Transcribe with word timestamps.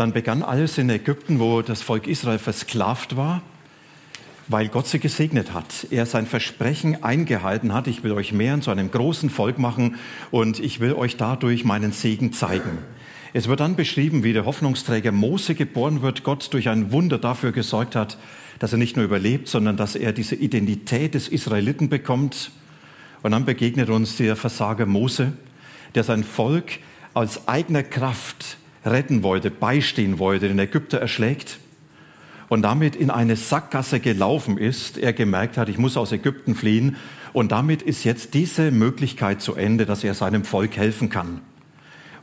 dann 0.00 0.12
begann 0.14 0.42
alles 0.42 0.78
in 0.78 0.88
Ägypten, 0.88 1.40
wo 1.40 1.60
das 1.60 1.82
Volk 1.82 2.06
Israel 2.06 2.38
versklavt 2.38 3.18
war, 3.18 3.42
weil 4.48 4.68
Gott 4.68 4.86
sie 4.86 4.98
gesegnet 4.98 5.52
hat. 5.52 5.88
Er 5.90 6.06
sein 6.06 6.24
Versprechen 6.24 7.04
eingehalten 7.04 7.74
hat, 7.74 7.86
ich 7.86 8.02
will 8.02 8.12
euch 8.12 8.32
mehr 8.32 8.58
zu 8.62 8.70
einem 8.70 8.90
großen 8.90 9.28
Volk 9.28 9.58
machen 9.58 9.96
und 10.30 10.58
ich 10.58 10.80
will 10.80 10.94
euch 10.94 11.18
dadurch 11.18 11.64
meinen 11.64 11.92
Segen 11.92 12.32
zeigen. 12.32 12.78
Es 13.34 13.46
wird 13.46 13.60
dann 13.60 13.76
beschrieben, 13.76 14.24
wie 14.24 14.32
der 14.32 14.46
Hoffnungsträger 14.46 15.12
Mose 15.12 15.54
geboren 15.54 16.00
wird, 16.00 16.24
Gott 16.24 16.48
durch 16.54 16.70
ein 16.70 16.92
Wunder 16.92 17.18
dafür 17.18 17.52
gesorgt 17.52 17.94
hat, 17.94 18.16
dass 18.58 18.72
er 18.72 18.78
nicht 18.78 18.96
nur 18.96 19.04
überlebt, 19.04 19.48
sondern 19.48 19.76
dass 19.76 19.96
er 19.96 20.14
diese 20.14 20.34
Identität 20.34 21.12
des 21.12 21.28
Israeliten 21.28 21.90
bekommt. 21.90 22.52
Und 23.22 23.32
dann 23.32 23.44
begegnet 23.44 23.90
uns 23.90 24.16
der 24.16 24.34
Versager 24.34 24.86
Mose, 24.86 25.34
der 25.94 26.04
sein 26.04 26.24
Volk 26.24 26.78
aus 27.12 27.46
eigener 27.48 27.82
Kraft 27.82 28.56
retten 28.84 29.22
wollte, 29.22 29.50
beistehen 29.50 30.18
wollte, 30.18 30.48
den 30.48 30.58
Ägypter 30.58 30.98
erschlägt 30.98 31.58
und 32.48 32.62
damit 32.62 32.96
in 32.96 33.10
eine 33.10 33.36
Sackgasse 33.36 34.00
gelaufen 34.00 34.58
ist. 34.58 34.98
Er 34.98 35.12
gemerkt 35.12 35.56
hat, 35.56 35.68
ich 35.68 35.78
muss 35.78 35.96
aus 35.96 36.12
Ägypten 36.12 36.54
fliehen 36.54 36.96
und 37.32 37.52
damit 37.52 37.82
ist 37.82 38.04
jetzt 38.04 38.34
diese 38.34 38.70
Möglichkeit 38.70 39.40
zu 39.40 39.54
Ende, 39.54 39.86
dass 39.86 40.04
er 40.04 40.14
seinem 40.14 40.44
Volk 40.44 40.76
helfen 40.76 41.10
kann. 41.10 41.40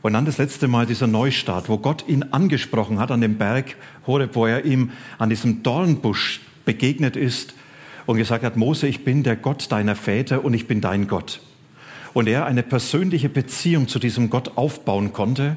Und 0.02 0.12
dann 0.12 0.24
das 0.24 0.38
letzte 0.38 0.68
Mal 0.68 0.86
dieser 0.86 1.06
Neustart, 1.06 1.68
wo 1.68 1.78
Gott 1.78 2.04
ihn 2.06 2.22
angesprochen 2.22 3.00
hat 3.00 3.10
an 3.10 3.20
dem 3.20 3.36
Berg 3.36 3.76
Horeb, 4.06 4.34
wo 4.34 4.46
er 4.46 4.64
ihm 4.64 4.92
an 5.18 5.28
diesem 5.28 5.62
Dornbusch 5.62 6.40
begegnet 6.64 7.16
ist 7.16 7.54
und 8.06 8.16
gesagt 8.16 8.44
hat, 8.44 8.56
Mose, 8.56 8.86
ich 8.86 9.04
bin 9.04 9.22
der 9.22 9.36
Gott 9.36 9.72
deiner 9.72 9.96
Väter 9.96 10.44
und 10.44 10.54
ich 10.54 10.68
bin 10.68 10.80
dein 10.80 11.08
Gott 11.08 11.40
und 12.14 12.26
er 12.26 12.46
eine 12.46 12.62
persönliche 12.62 13.28
Beziehung 13.28 13.88
zu 13.88 13.98
diesem 13.98 14.30
Gott 14.30 14.56
aufbauen 14.56 15.12
konnte, 15.12 15.56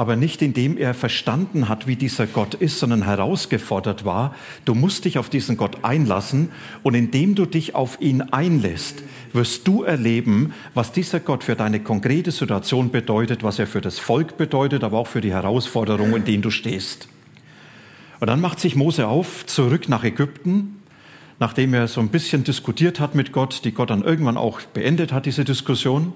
aber 0.00 0.16
nicht 0.16 0.40
indem 0.40 0.78
er 0.78 0.94
verstanden 0.94 1.68
hat, 1.68 1.86
wie 1.86 1.94
dieser 1.94 2.26
Gott 2.26 2.54
ist, 2.54 2.78
sondern 2.78 3.02
herausgefordert 3.02 4.06
war, 4.06 4.34
du 4.64 4.74
musst 4.74 5.04
dich 5.04 5.18
auf 5.18 5.28
diesen 5.28 5.58
Gott 5.58 5.84
einlassen 5.84 6.48
und 6.82 6.94
indem 6.94 7.34
du 7.34 7.44
dich 7.44 7.74
auf 7.74 8.00
ihn 8.00 8.22
einlässt, 8.22 9.02
wirst 9.34 9.68
du 9.68 9.82
erleben, 9.82 10.54
was 10.72 10.92
dieser 10.92 11.20
Gott 11.20 11.44
für 11.44 11.54
deine 11.54 11.80
konkrete 11.80 12.30
Situation 12.30 12.90
bedeutet, 12.90 13.42
was 13.42 13.58
er 13.58 13.66
für 13.66 13.82
das 13.82 13.98
Volk 13.98 14.38
bedeutet, 14.38 14.84
aber 14.84 14.96
auch 14.96 15.06
für 15.06 15.20
die 15.20 15.34
Herausforderung, 15.34 16.16
in 16.16 16.24
denen 16.24 16.42
du 16.42 16.50
stehst. 16.50 17.06
Und 18.20 18.28
dann 18.28 18.40
macht 18.40 18.58
sich 18.58 18.76
Mose 18.76 19.06
auf, 19.06 19.44
zurück 19.44 19.90
nach 19.90 20.02
Ägypten, 20.02 20.80
nachdem 21.40 21.74
er 21.74 21.88
so 21.88 22.00
ein 22.00 22.08
bisschen 22.08 22.42
diskutiert 22.42 23.00
hat 23.00 23.14
mit 23.14 23.32
Gott, 23.32 23.66
die 23.66 23.72
Gott 23.72 23.90
dann 23.90 24.02
irgendwann 24.02 24.38
auch 24.38 24.62
beendet 24.62 25.12
hat, 25.12 25.26
diese 25.26 25.44
Diskussion. 25.44 26.14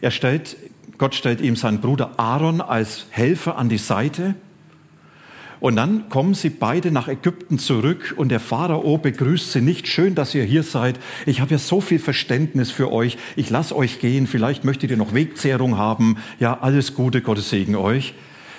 Er 0.00 0.10
stellt, 0.10 0.56
Gott 0.98 1.14
stellt 1.14 1.40
ihm 1.40 1.56
seinen 1.56 1.80
Bruder 1.80 2.12
Aaron 2.18 2.60
als 2.60 3.06
Helfer 3.10 3.56
an 3.56 3.68
die 3.68 3.78
Seite. 3.78 4.34
Und 5.62 5.76
dann 5.76 6.08
kommen 6.08 6.34
sie 6.34 6.50
beide 6.50 6.90
nach 6.90 7.06
Ägypten 7.06 7.56
zurück 7.56 8.14
und 8.16 8.30
der 8.30 8.40
Pharao 8.40 8.98
begrüßt 8.98 9.52
sie 9.52 9.60
nicht. 9.60 9.86
Schön, 9.86 10.16
dass 10.16 10.34
ihr 10.34 10.42
hier 10.42 10.64
seid. 10.64 10.98
Ich 11.24 11.40
habe 11.40 11.52
ja 11.52 11.58
so 11.58 11.80
viel 11.80 12.00
Verständnis 12.00 12.72
für 12.72 12.90
euch. 12.90 13.16
Ich 13.36 13.48
lasse 13.48 13.76
euch 13.76 14.00
gehen. 14.00 14.26
Vielleicht 14.26 14.64
möchtet 14.64 14.90
ihr 14.90 14.96
noch 14.96 15.14
Wegzehrung 15.14 15.78
haben. 15.78 16.16
Ja, 16.40 16.58
alles 16.60 16.94
Gute, 16.94 17.22
Gottes 17.22 17.50
Segen 17.50 17.76
euch. 17.76 18.14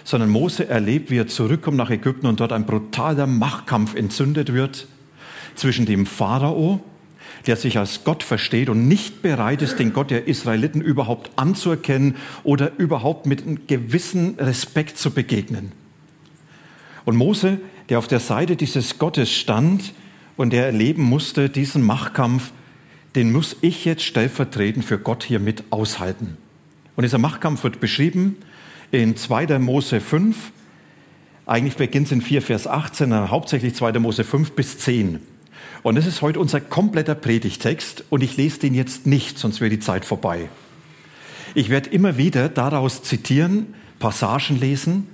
Sondern 0.06 0.30
Mose 0.30 0.70
erlebt, 0.70 1.12
wie 1.12 1.18
er 1.18 1.28
zurückkommt 1.28 1.76
nach 1.76 1.90
Ägypten 1.90 2.26
und 2.26 2.40
dort 2.40 2.54
ein 2.54 2.66
brutaler 2.66 3.28
Machtkampf 3.28 3.96
entzündet 3.96 4.54
wird 4.54 4.88
zwischen 5.56 5.86
dem 5.86 6.06
Pharao, 6.06 6.82
der 7.48 7.56
sich 7.56 7.78
als 7.78 8.04
Gott 8.04 8.24
versteht 8.24 8.70
und 8.70 8.88
nicht 8.88 9.22
bereit 9.22 9.62
ist, 9.62 9.80
den 9.80 9.94
Gott 9.94 10.12
der 10.12 10.28
Israeliten 10.28 10.82
überhaupt 10.82 11.32
anzuerkennen 11.36 12.16
oder 12.44 12.72
überhaupt 12.78 13.26
mit 13.26 13.44
einem 13.44 13.68
gewissen 13.68 14.36
Respekt 14.40 14.98
zu 14.98 15.12
begegnen. 15.12 15.72
Und 17.06 17.16
Mose, 17.16 17.60
der 17.90 18.00
auf 18.00 18.08
der 18.08 18.20
Seite 18.20 18.56
dieses 18.56 18.98
Gottes 18.98 19.32
stand 19.32 19.94
und 20.38 20.54
der 20.54 20.66
erleben 20.66 21.04
musste, 21.04 21.50
diesen 21.50 21.82
Machtkampf, 21.82 22.52
den 23.16 23.32
muss 23.32 23.58
ich 23.62 23.86
jetzt 23.86 24.04
stellvertretend 24.04 24.86
für 24.86 24.98
Gott 24.98 25.24
hier 25.24 25.40
mit 25.40 25.66
aushalten. 25.70 26.38
Und 26.96 27.04
dieser 27.04 27.18
Machtkampf 27.18 27.64
wird 27.64 27.80
beschrieben 27.80 28.38
in 28.92 29.16
2. 29.18 29.60
Mose 29.60 30.00
5. 30.00 30.52
Eigentlich 31.46 31.76
beginnt 31.76 32.08
es 32.08 32.12
in 32.12 32.22
4, 32.22 32.42
Vers 32.42 32.68
18, 32.68 33.30
hauptsächlich 33.30 33.76
2. 33.76 34.00
Mose 34.00 34.24
5 34.24 34.52
bis 34.54 34.78
10. 34.78 35.20
Und 35.84 35.96
das 35.96 36.06
ist 36.06 36.22
heute 36.22 36.40
unser 36.40 36.62
kompletter 36.62 37.16
Predigtext 37.16 38.06
und 38.10 38.24
ich 38.24 38.38
lese 38.38 38.60
den 38.60 38.74
jetzt 38.74 39.06
nicht, 39.06 39.38
sonst 39.38 39.60
wäre 39.60 39.70
die 39.70 39.80
Zeit 39.80 40.06
vorbei. 40.06 40.50
Ich 41.56 41.70
werde 41.70 41.90
immer 41.90 42.18
wieder 42.18 42.50
daraus 42.50 43.04
zitieren, 43.04 43.74
Passagen 44.00 44.60
lesen 44.60 45.08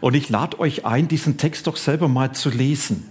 und 0.00 0.14
ich 0.14 0.28
lade 0.28 0.58
euch 0.60 0.84
ein, 0.86 1.08
diesen 1.08 1.36
Text 1.36 1.66
doch 1.66 1.76
selber 1.76 2.08
mal 2.08 2.32
zu 2.32 2.50
lesen. 2.50 3.04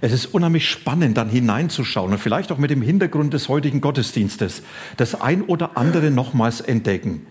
Es 0.00 0.12
ist 0.12 0.26
unheimlich 0.26 0.68
spannend, 0.68 1.16
dann 1.16 1.28
hineinzuschauen 1.28 2.12
und 2.12 2.18
vielleicht 2.18 2.50
auch 2.50 2.58
mit 2.58 2.70
dem 2.70 2.82
Hintergrund 2.82 3.32
des 3.32 3.48
heutigen 3.48 3.80
Gottesdienstes 3.80 4.62
das 4.96 5.20
ein 5.20 5.42
oder 5.42 5.76
andere 5.76 6.10
nochmals 6.10 6.60
entdecken. 6.60 7.26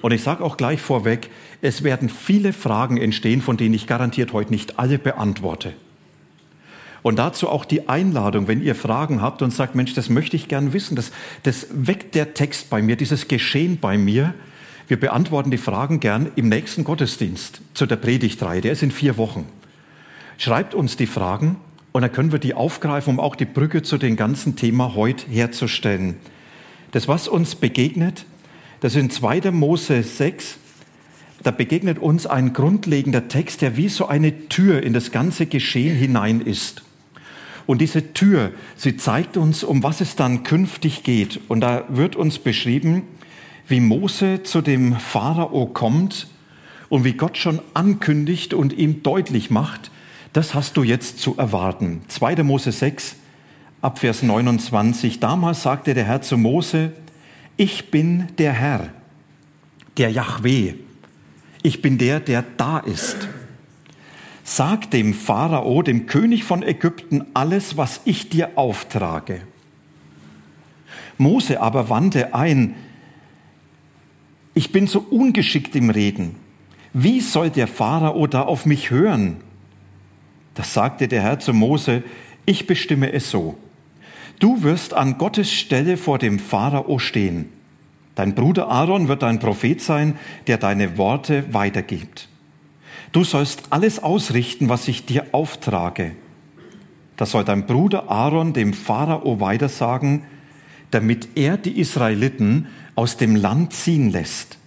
Und 0.00 0.12
ich 0.12 0.22
sage 0.22 0.44
auch 0.44 0.56
gleich 0.56 0.80
vorweg, 0.80 1.30
es 1.60 1.82
werden 1.82 2.08
viele 2.08 2.52
Fragen 2.52 2.98
entstehen, 2.98 3.42
von 3.42 3.56
denen 3.56 3.74
ich 3.74 3.86
garantiert 3.86 4.32
heute 4.32 4.52
nicht 4.52 4.78
alle 4.78 4.98
beantworte. 4.98 5.72
Und 7.04 7.18
dazu 7.18 7.50
auch 7.50 7.66
die 7.66 7.86
Einladung, 7.86 8.48
wenn 8.48 8.62
ihr 8.62 8.74
Fragen 8.74 9.20
habt 9.20 9.42
und 9.42 9.50
sagt, 9.50 9.74
Mensch, 9.74 9.92
das 9.92 10.08
möchte 10.08 10.36
ich 10.36 10.48
gern 10.48 10.72
wissen, 10.72 10.96
das, 10.96 11.12
das 11.42 11.66
weckt 11.70 12.14
der 12.14 12.32
Text 12.32 12.70
bei 12.70 12.80
mir, 12.80 12.96
dieses 12.96 13.28
Geschehen 13.28 13.78
bei 13.78 13.98
mir. 13.98 14.32
Wir 14.88 14.98
beantworten 14.98 15.50
die 15.50 15.58
Fragen 15.58 16.00
gern 16.00 16.32
im 16.34 16.48
nächsten 16.48 16.82
Gottesdienst 16.82 17.60
zu 17.74 17.84
der 17.84 17.96
Predigtreihe. 17.96 18.62
Der 18.62 18.72
ist 18.72 18.82
in 18.82 18.90
vier 18.90 19.18
Wochen. 19.18 19.46
Schreibt 20.38 20.74
uns 20.74 20.96
die 20.96 21.06
Fragen 21.06 21.56
und 21.92 22.00
dann 22.00 22.10
können 22.10 22.32
wir 22.32 22.38
die 22.38 22.54
aufgreifen, 22.54 23.12
um 23.12 23.20
auch 23.20 23.36
die 23.36 23.44
Brücke 23.44 23.82
zu 23.82 23.98
dem 23.98 24.16
ganzen 24.16 24.56
Thema 24.56 24.94
heute 24.94 25.26
herzustellen. 25.30 26.16
Das, 26.92 27.06
was 27.06 27.28
uns 27.28 27.54
begegnet, 27.54 28.24
das 28.80 28.94
ist 28.94 29.00
in 29.02 29.10
2. 29.10 29.50
Mose 29.50 30.02
6, 30.02 30.56
da 31.42 31.50
begegnet 31.50 31.98
uns 31.98 32.26
ein 32.26 32.54
grundlegender 32.54 33.28
Text, 33.28 33.60
der 33.60 33.76
wie 33.76 33.90
so 33.90 34.08
eine 34.08 34.48
Tür 34.48 34.82
in 34.82 34.94
das 34.94 35.12
ganze 35.12 35.44
Geschehen 35.44 35.98
hinein 35.98 36.40
ist. 36.40 36.82
Und 37.66 37.80
diese 37.80 38.12
Tür, 38.12 38.52
sie 38.76 38.96
zeigt 38.96 39.36
uns, 39.36 39.64
um 39.64 39.82
was 39.82 40.00
es 40.00 40.16
dann 40.16 40.42
künftig 40.42 41.02
geht. 41.02 41.40
Und 41.48 41.60
da 41.60 41.84
wird 41.88 42.16
uns 42.16 42.38
beschrieben, 42.38 43.02
wie 43.68 43.80
Mose 43.80 44.42
zu 44.42 44.60
dem 44.60 44.96
Pharao 44.96 45.66
kommt 45.66 46.28
und 46.88 47.04
wie 47.04 47.14
Gott 47.14 47.38
schon 47.38 47.60
ankündigt 47.72 48.52
und 48.54 48.72
ihm 48.72 49.02
deutlich 49.02 49.50
macht, 49.50 49.90
das 50.34 50.54
hast 50.54 50.76
du 50.76 50.82
jetzt 50.82 51.20
zu 51.20 51.36
erwarten. 51.38 52.02
2. 52.08 52.42
Mose 52.42 52.72
6, 52.72 53.16
Abvers 53.80 54.22
29. 54.22 55.20
Damals 55.20 55.62
sagte 55.62 55.94
der 55.94 56.04
Herr 56.04 56.22
zu 56.22 56.36
Mose, 56.36 56.92
ich 57.56 57.90
bin 57.90 58.28
der 58.38 58.52
Herr, 58.52 58.88
der 59.96 60.10
Yahweh. 60.10 60.74
Ich 61.62 61.80
bin 61.80 61.98
der, 61.98 62.20
der 62.20 62.44
da 62.56 62.78
ist. 62.78 63.28
Sag 64.46 64.90
dem 64.90 65.14
Pharao, 65.14 65.82
dem 65.82 66.04
König 66.04 66.44
von 66.44 66.62
Ägypten, 66.62 67.24
alles, 67.32 67.78
was 67.78 68.02
ich 68.04 68.28
dir 68.28 68.50
auftrage. 68.56 69.40
Mose 71.16 71.60
aber 71.62 71.88
wandte 71.88 72.34
ein, 72.34 72.74
ich 74.52 74.70
bin 74.70 74.86
so 74.86 75.00
ungeschickt 75.00 75.74
im 75.74 75.88
Reden. 75.88 76.36
Wie 76.92 77.20
soll 77.20 77.50
der 77.50 77.66
Pharao 77.66 78.26
da 78.26 78.42
auf 78.42 78.66
mich 78.66 78.90
hören? 78.90 79.38
Das 80.54 80.74
sagte 80.74 81.08
der 81.08 81.22
Herr 81.22 81.40
zu 81.40 81.54
Mose, 81.54 82.04
ich 82.44 82.66
bestimme 82.66 83.12
es 83.12 83.30
so. 83.30 83.56
Du 84.38 84.62
wirst 84.62 84.92
an 84.92 85.16
Gottes 85.16 85.50
Stelle 85.50 85.96
vor 85.96 86.18
dem 86.18 86.38
Pharao 86.38 86.98
stehen. 86.98 87.48
Dein 88.14 88.34
Bruder 88.34 88.68
Aaron 88.68 89.08
wird 89.08 89.24
ein 89.24 89.38
Prophet 89.38 89.80
sein, 89.80 90.18
der 90.46 90.58
deine 90.58 90.98
Worte 90.98 91.52
weitergibt. 91.52 92.28
Du 93.14 93.22
sollst 93.22 93.68
alles 93.70 94.02
ausrichten, 94.02 94.68
was 94.68 94.88
ich 94.88 95.06
dir 95.06 95.26
auftrage. 95.30 96.16
Das 97.16 97.30
soll 97.30 97.44
dein 97.44 97.64
Bruder 97.64 98.10
Aaron 98.10 98.52
dem 98.52 98.72
Pharao 98.72 99.38
weitersagen, 99.38 100.24
damit 100.90 101.28
er 101.36 101.56
die 101.56 101.78
Israeliten 101.78 102.66
aus 102.96 103.16
dem 103.16 103.36
Land 103.36 103.72
ziehen 103.72 104.10
lässt. 104.10 104.58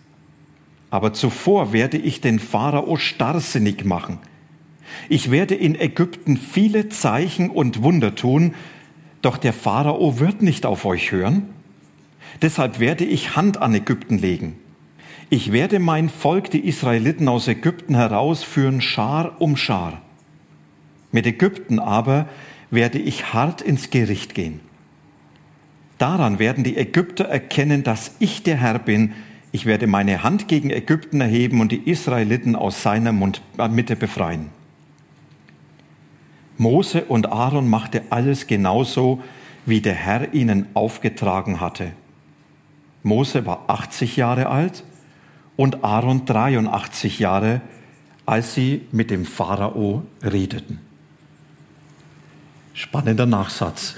aber 0.90 1.14
zuvor 1.14 1.74
werde 1.74 1.98
ich 1.98 2.22
den 2.22 2.40
Pharao 2.40 2.96
starrsinnig 2.96 3.84
machen. 3.84 4.20
Ich 5.10 5.32
werde 5.32 5.54
in 5.56 5.76
Ägypten 5.76 6.38
viele 6.38 6.88
Zeichen 6.88 7.50
und 7.50 7.84
Wunder 7.84 8.16
tun, 8.16 8.54
doch 9.22 9.38
der 9.38 9.52
Pharao 9.52 10.20
wird 10.20 10.42
nicht 10.42 10.66
auf 10.66 10.86
euch 10.86 11.12
hören. 11.12 11.50
Deshalb 12.42 12.80
werde 12.80 13.04
ich 13.04 13.36
Hand 13.36 13.62
an 13.62 13.76
Ägypten 13.76 14.18
legen. 14.18 14.56
Ich 15.30 15.52
werde 15.52 15.80
mein 15.80 16.08
Volk, 16.08 16.52
die 16.52 16.66
Israeliten 16.66 17.28
aus 17.28 17.50
Ägypten 17.50 17.96
herausführen, 17.96 18.80
Schar 18.80 19.42
um 19.42 19.58
Schar. 19.58 20.02
Mit 21.12 21.28
Ägypten 21.28 21.80
aber 21.80 22.30
werde 22.72 22.98
ich 22.98 23.34
hart 23.34 23.62
ins 23.62 23.90
Gericht 23.90 24.36
gehen. 24.36 24.62
Daran 25.98 26.40
werden 26.40 26.64
die 26.64 26.78
Ägypter 26.78 27.26
erkennen, 27.26 27.84
dass 27.84 28.16
ich 28.20 28.44
der 28.44 28.56
Herr 28.58 28.80
bin. 28.80 29.14
Ich 29.52 29.66
werde 29.66 29.88
meine 29.88 30.24
Hand 30.24 30.48
gegen 30.48 30.70
Ägypten 30.70 31.20
erheben 31.20 31.60
und 31.60 31.74
die 31.74 31.90
Israeliten 31.90 32.56
aus 32.56 32.82
seiner 32.82 33.12
Mitte 33.12 33.96
befreien. 33.98 34.50
Mose 36.58 37.04
und 37.04 37.32
Aaron 37.32 37.70
machte 37.70 38.04
alles 38.12 38.48
genauso, 38.48 39.22
wie 39.66 39.82
der 39.82 39.96
Herr 39.96 40.34
ihnen 40.34 40.68
aufgetragen 40.74 41.60
hatte. 41.60 41.92
Mose 43.04 43.46
war 43.46 43.66
80 43.68 44.16
Jahre 44.16 44.48
alt 44.48 44.84
und 45.58 45.84
Aaron 45.84 46.26
83 46.26 47.20
Jahre, 47.20 47.62
als 48.26 48.54
sie 48.54 48.84
mit 48.92 49.12
dem 49.12 49.26
Pharao 49.26 50.04
redeten. 50.24 50.80
Spannender 52.74 53.26
Nachsatz. 53.26 53.96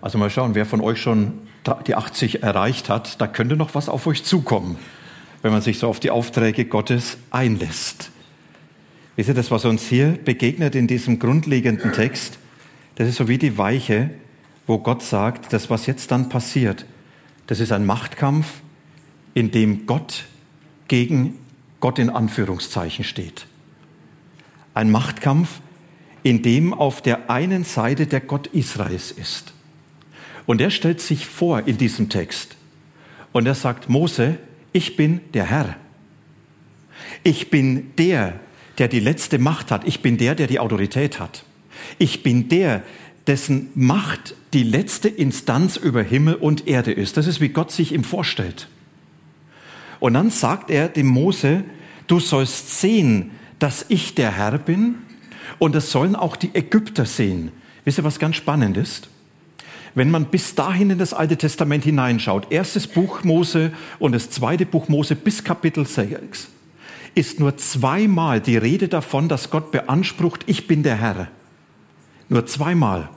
Also 0.00 0.18
mal 0.18 0.30
schauen, 0.30 0.54
wer 0.54 0.66
von 0.66 0.80
euch 0.80 1.00
schon 1.00 1.32
die 1.86 1.94
80 1.94 2.42
erreicht 2.42 2.88
hat, 2.88 3.20
da 3.20 3.26
könnte 3.26 3.56
noch 3.56 3.74
was 3.74 3.88
auf 3.88 4.06
euch 4.06 4.24
zukommen, 4.24 4.76
wenn 5.40 5.52
man 5.52 5.62
sich 5.62 5.78
so 5.78 5.88
auf 5.88 5.98
die 5.98 6.10
Aufträge 6.10 6.66
Gottes 6.66 7.16
einlässt. 7.30 8.10
Wisst 9.16 9.28
ihr, 9.28 9.34
das, 9.34 9.50
was 9.50 9.64
uns 9.64 9.86
hier 9.86 10.18
begegnet 10.24 10.74
in 10.74 10.86
diesem 10.86 11.18
grundlegenden 11.18 11.92
Text, 11.92 12.38
das 12.96 13.08
ist 13.08 13.16
so 13.16 13.28
wie 13.28 13.38
die 13.38 13.56
Weiche, 13.56 14.10
wo 14.66 14.78
Gott 14.78 15.02
sagt, 15.02 15.52
das, 15.52 15.70
was 15.70 15.86
jetzt 15.86 16.10
dann 16.10 16.28
passiert, 16.28 16.84
das 17.46 17.60
ist 17.60 17.72
ein 17.72 17.86
Machtkampf, 17.86 18.60
in 19.34 19.50
dem 19.50 19.86
Gott 19.86 20.24
gegen 20.92 21.38
Gott 21.80 21.98
in 21.98 22.10
Anführungszeichen 22.10 23.02
steht. 23.02 23.46
Ein 24.74 24.90
Machtkampf, 24.90 25.60
in 26.22 26.42
dem 26.42 26.74
auf 26.74 27.00
der 27.00 27.30
einen 27.30 27.64
Seite 27.64 28.06
der 28.06 28.20
Gott 28.20 28.48
Israels 28.48 29.10
ist. 29.10 29.54
Und 30.44 30.60
er 30.60 30.68
stellt 30.68 31.00
sich 31.00 31.24
vor 31.24 31.66
in 31.66 31.78
diesem 31.78 32.10
Text. 32.10 32.56
Und 33.32 33.46
er 33.46 33.54
sagt, 33.54 33.88
Mose, 33.88 34.36
ich 34.74 34.94
bin 34.94 35.22
der 35.32 35.46
Herr. 35.46 35.76
Ich 37.24 37.48
bin 37.48 37.96
der, 37.96 38.38
der 38.76 38.88
die 38.88 39.00
letzte 39.00 39.38
Macht 39.38 39.70
hat. 39.70 39.88
Ich 39.88 40.02
bin 40.02 40.18
der, 40.18 40.34
der 40.34 40.46
die 40.46 40.58
Autorität 40.58 41.18
hat. 41.18 41.46
Ich 41.96 42.22
bin 42.22 42.50
der, 42.50 42.82
dessen 43.26 43.70
Macht 43.74 44.34
die 44.52 44.62
letzte 44.62 45.08
Instanz 45.08 45.78
über 45.78 46.02
Himmel 46.02 46.34
und 46.34 46.68
Erde 46.68 46.92
ist. 46.92 47.16
Das 47.16 47.26
ist, 47.26 47.40
wie 47.40 47.48
Gott 47.48 47.72
sich 47.72 47.92
ihm 47.92 48.04
vorstellt. 48.04 48.68
Und 50.02 50.14
dann 50.14 50.30
sagt 50.30 50.68
er 50.68 50.88
dem 50.88 51.06
Mose, 51.06 51.62
du 52.08 52.18
sollst 52.18 52.80
sehen, 52.80 53.30
dass 53.60 53.86
ich 53.88 54.16
der 54.16 54.32
Herr 54.32 54.58
bin 54.58 54.96
und 55.60 55.76
das 55.76 55.92
sollen 55.92 56.16
auch 56.16 56.34
die 56.34 56.52
Ägypter 56.54 57.04
sehen. 57.04 57.52
Wisst 57.84 57.98
ihr, 57.98 58.04
was 58.04 58.18
ganz 58.18 58.34
spannend 58.34 58.76
ist? 58.76 59.08
Wenn 59.94 60.10
man 60.10 60.24
bis 60.24 60.56
dahin 60.56 60.90
in 60.90 60.98
das 60.98 61.14
Alte 61.14 61.36
Testament 61.36 61.84
hineinschaut, 61.84 62.50
erstes 62.50 62.88
Buch 62.88 63.22
Mose 63.22 63.70
und 64.00 64.10
das 64.10 64.28
zweite 64.28 64.66
Buch 64.66 64.88
Mose 64.88 65.14
bis 65.14 65.44
Kapitel 65.44 65.86
6, 65.86 66.48
ist 67.14 67.38
nur 67.38 67.56
zweimal 67.56 68.40
die 68.40 68.56
Rede 68.56 68.88
davon, 68.88 69.28
dass 69.28 69.50
Gott 69.50 69.70
beansprucht, 69.70 70.42
ich 70.46 70.66
bin 70.66 70.82
der 70.82 70.96
Herr. 70.96 71.28
Nur 72.28 72.44
zweimal. 72.46 73.08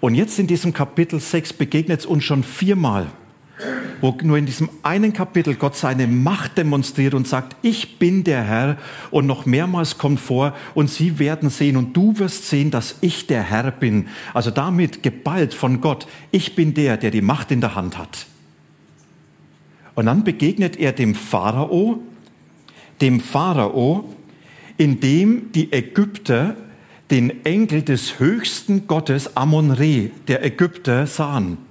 Und 0.00 0.14
jetzt 0.14 0.38
in 0.38 0.46
diesem 0.46 0.72
Kapitel 0.72 1.20
6 1.20 1.52
begegnet 1.52 2.00
es 2.00 2.06
uns 2.06 2.24
schon 2.24 2.44
viermal, 2.44 3.08
wo 4.00 4.16
nur 4.22 4.38
in 4.38 4.46
diesem 4.46 4.68
einen 4.82 5.12
Kapitel 5.12 5.54
Gott 5.54 5.76
seine 5.76 6.06
Macht 6.06 6.58
demonstriert 6.58 7.14
und 7.14 7.28
sagt, 7.28 7.56
ich 7.62 7.98
bin 7.98 8.24
der 8.24 8.42
Herr. 8.42 8.76
Und 9.10 9.26
noch 9.26 9.46
mehrmals 9.46 9.98
kommt 9.98 10.20
vor, 10.20 10.54
und 10.74 10.90
sie 10.90 11.18
werden 11.18 11.50
sehen 11.50 11.76
und 11.76 11.96
du 11.96 12.18
wirst 12.18 12.48
sehen, 12.48 12.70
dass 12.70 12.96
ich 13.00 13.26
der 13.26 13.42
Herr 13.42 13.70
bin. 13.70 14.08
Also 14.34 14.50
damit 14.50 15.02
geballt 15.02 15.54
von 15.54 15.80
Gott, 15.80 16.06
ich 16.30 16.54
bin 16.54 16.74
der, 16.74 16.96
der 16.96 17.10
die 17.10 17.22
Macht 17.22 17.50
in 17.50 17.60
der 17.60 17.74
Hand 17.74 17.98
hat. 17.98 18.26
Und 19.94 20.06
dann 20.06 20.24
begegnet 20.24 20.76
er 20.76 20.92
dem 20.92 21.14
Pharao, 21.14 22.00
dem 23.00 23.20
Pharao, 23.20 24.04
in 24.76 25.00
dem 25.00 25.52
die 25.52 25.72
Ägypter 25.72 26.56
den 27.10 27.44
Enkel 27.44 27.82
des 27.82 28.18
höchsten 28.18 28.86
Gottes 28.86 29.36
Amon-Re, 29.36 30.10
der 30.28 30.44
Ägypter, 30.44 31.06
sahen. 31.06 31.69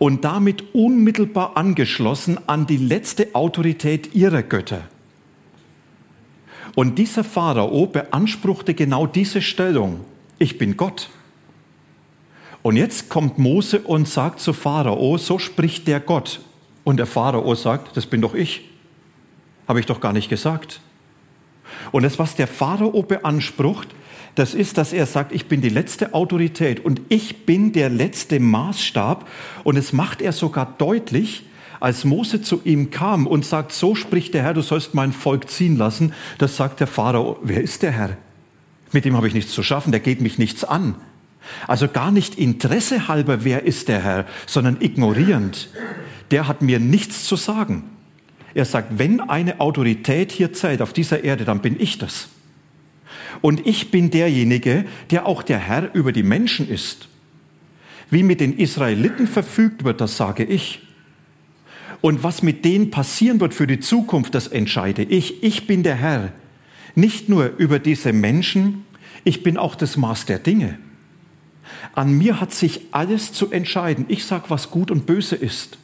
Und 0.00 0.24
damit 0.24 0.74
unmittelbar 0.74 1.58
angeschlossen 1.58 2.38
an 2.48 2.66
die 2.66 2.78
letzte 2.78 3.34
Autorität 3.34 4.14
ihrer 4.14 4.42
Götter. 4.42 4.88
Und 6.74 6.98
dieser 6.98 7.22
Pharao 7.22 7.86
beanspruchte 7.86 8.72
genau 8.72 9.06
diese 9.06 9.42
Stellung. 9.42 10.00
Ich 10.38 10.56
bin 10.56 10.78
Gott. 10.78 11.10
Und 12.62 12.76
jetzt 12.76 13.10
kommt 13.10 13.38
Mose 13.38 13.80
und 13.80 14.08
sagt 14.08 14.40
zu 14.40 14.54
Pharao, 14.54 15.18
so 15.18 15.38
spricht 15.38 15.86
der 15.86 16.00
Gott. 16.00 16.40
Und 16.82 16.96
der 16.96 17.06
Pharao 17.06 17.54
sagt, 17.54 17.94
das 17.96 18.06
bin 18.06 18.22
doch 18.22 18.34
ich. 18.34 18.70
Habe 19.68 19.80
ich 19.80 19.86
doch 19.86 20.00
gar 20.00 20.14
nicht 20.14 20.30
gesagt. 20.30 20.80
Und 21.92 22.04
das, 22.04 22.18
was 22.18 22.36
der 22.36 22.46
Pharao 22.46 23.02
beansprucht, 23.02 23.88
das 24.40 24.54
ist, 24.54 24.78
dass 24.78 24.94
er 24.94 25.04
sagt, 25.04 25.32
ich 25.32 25.48
bin 25.48 25.60
die 25.60 25.68
letzte 25.68 26.14
Autorität 26.14 26.82
und 26.82 27.02
ich 27.10 27.44
bin 27.44 27.72
der 27.72 27.90
letzte 27.90 28.40
Maßstab. 28.40 29.28
Und 29.64 29.76
es 29.76 29.92
macht 29.92 30.22
er 30.22 30.32
sogar 30.32 30.74
deutlich, 30.78 31.44
als 31.78 32.06
Mose 32.06 32.40
zu 32.40 32.62
ihm 32.64 32.90
kam 32.90 33.26
und 33.26 33.44
sagt, 33.44 33.72
so 33.72 33.94
spricht 33.94 34.32
der 34.32 34.42
Herr, 34.42 34.54
du 34.54 34.62
sollst 34.62 34.94
mein 34.94 35.12
Volk 35.12 35.50
ziehen 35.50 35.76
lassen. 35.76 36.14
Das 36.38 36.56
sagt 36.56 36.80
der 36.80 36.86
Pharao, 36.86 37.38
wer 37.42 37.60
ist 37.60 37.82
der 37.82 37.92
Herr? 37.92 38.16
Mit 38.92 39.04
dem 39.04 39.14
habe 39.14 39.28
ich 39.28 39.34
nichts 39.34 39.52
zu 39.52 39.62
schaffen, 39.62 39.90
der 39.92 40.00
geht 40.00 40.22
mich 40.22 40.38
nichts 40.38 40.64
an. 40.64 40.94
Also 41.66 41.86
gar 41.86 42.10
nicht 42.10 42.38
Interesse 42.38 43.08
halber, 43.08 43.44
wer 43.44 43.64
ist 43.64 43.88
der 43.88 44.02
Herr, 44.02 44.24
sondern 44.46 44.78
ignorierend. 44.80 45.68
Der 46.30 46.48
hat 46.48 46.62
mir 46.62 46.80
nichts 46.80 47.24
zu 47.24 47.36
sagen. 47.36 47.84
Er 48.54 48.64
sagt, 48.64 48.98
wenn 48.98 49.20
eine 49.20 49.60
Autorität 49.60 50.32
hier 50.32 50.54
zählt 50.54 50.80
auf 50.80 50.94
dieser 50.94 51.24
Erde, 51.24 51.44
dann 51.44 51.60
bin 51.60 51.78
ich 51.78 51.98
das. 51.98 52.28
Und 53.42 53.66
ich 53.66 53.90
bin 53.90 54.10
derjenige, 54.10 54.84
der 55.10 55.26
auch 55.26 55.42
der 55.42 55.58
Herr 55.58 55.94
über 55.94 56.12
die 56.12 56.22
Menschen 56.22 56.68
ist. 56.68 57.08
Wie 58.10 58.22
mit 58.22 58.40
den 58.40 58.56
Israeliten 58.58 59.26
verfügt 59.26 59.84
wird, 59.84 60.00
das 60.00 60.16
sage 60.16 60.44
ich. 60.44 60.80
Und 62.00 62.22
was 62.22 62.42
mit 62.42 62.64
denen 62.64 62.90
passieren 62.90 63.40
wird 63.40 63.54
für 63.54 63.66
die 63.66 63.80
Zukunft, 63.80 64.34
das 64.34 64.48
entscheide 64.48 65.02
ich. 65.02 65.42
Ich 65.42 65.66
bin 65.66 65.82
der 65.82 65.96
Herr. 65.96 66.32
Nicht 66.94 67.28
nur 67.28 67.52
über 67.56 67.78
diese 67.78 68.12
Menschen, 68.12 68.84
ich 69.24 69.42
bin 69.42 69.56
auch 69.56 69.74
das 69.74 69.96
Maß 69.96 70.26
der 70.26 70.38
Dinge. 70.38 70.78
An 71.94 72.12
mir 72.16 72.40
hat 72.40 72.52
sich 72.52 72.80
alles 72.90 73.32
zu 73.32 73.50
entscheiden. 73.50 74.06
Ich 74.08 74.24
sage, 74.24 74.44
was 74.48 74.70
gut 74.70 74.90
und 74.90 75.06
böse 75.06 75.36
ist. 75.36 75.78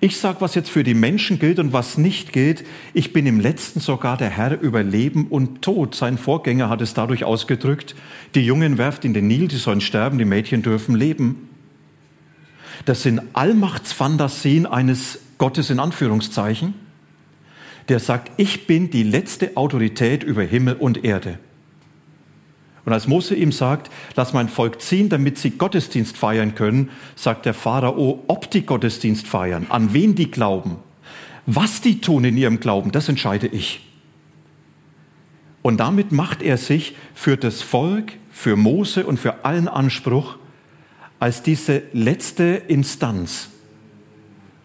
Ich 0.00 0.18
sage, 0.18 0.40
was 0.40 0.54
jetzt 0.54 0.70
für 0.70 0.84
die 0.84 0.94
Menschen 0.94 1.40
gilt 1.40 1.58
und 1.58 1.72
was 1.72 1.98
nicht 1.98 2.32
gilt. 2.32 2.64
Ich 2.94 3.12
bin 3.12 3.26
im 3.26 3.40
letzten 3.40 3.80
sogar 3.80 4.16
der 4.16 4.30
Herr 4.30 4.60
über 4.60 4.84
Leben 4.84 5.26
und 5.26 5.60
Tod. 5.60 5.96
Sein 5.96 6.18
Vorgänger 6.18 6.68
hat 6.68 6.80
es 6.80 6.94
dadurch 6.94 7.24
ausgedrückt, 7.24 7.96
die 8.36 8.42
Jungen 8.42 8.78
werft 8.78 9.04
in 9.04 9.12
den 9.12 9.26
Nil, 9.26 9.48
die 9.48 9.56
sollen 9.56 9.80
sterben, 9.80 10.18
die 10.18 10.24
Mädchen 10.24 10.62
dürfen 10.62 10.94
leben. 10.94 11.48
Das 12.84 13.02
sind 13.02 13.20
Allmachtsfantasien 13.32 14.66
eines 14.66 15.18
Gottes 15.36 15.68
in 15.68 15.80
Anführungszeichen, 15.80 16.74
der 17.88 17.98
sagt, 17.98 18.30
ich 18.36 18.68
bin 18.68 18.90
die 18.90 19.02
letzte 19.02 19.56
Autorität 19.56 20.22
über 20.22 20.42
Himmel 20.42 20.74
und 20.74 21.04
Erde. 21.04 21.40
Und 22.88 22.94
als 22.94 23.06
Mose 23.06 23.34
ihm 23.34 23.52
sagt, 23.52 23.90
lass 24.16 24.32
mein 24.32 24.48
Volk 24.48 24.80
ziehen, 24.80 25.10
damit 25.10 25.36
sie 25.36 25.50
Gottesdienst 25.50 26.16
feiern 26.16 26.54
können, 26.54 26.88
sagt 27.16 27.44
der 27.44 27.52
Pharao, 27.52 28.24
ob 28.28 28.50
die 28.50 28.64
Gottesdienst 28.64 29.26
feiern, 29.26 29.66
an 29.68 29.92
wen 29.92 30.14
die 30.14 30.30
glauben, 30.30 30.76
was 31.44 31.82
die 31.82 32.00
tun 32.00 32.24
in 32.24 32.38
ihrem 32.38 32.60
Glauben, 32.60 32.90
das 32.90 33.10
entscheide 33.10 33.46
ich. 33.46 33.86
Und 35.60 35.80
damit 35.80 36.12
macht 36.12 36.40
er 36.40 36.56
sich 36.56 36.96
für 37.12 37.36
das 37.36 37.60
Volk, 37.60 38.14
für 38.30 38.56
Mose 38.56 39.04
und 39.04 39.20
für 39.20 39.44
allen 39.44 39.68
Anspruch 39.68 40.38
als 41.18 41.42
diese 41.42 41.82
letzte 41.92 42.62
Instanz. 42.68 43.50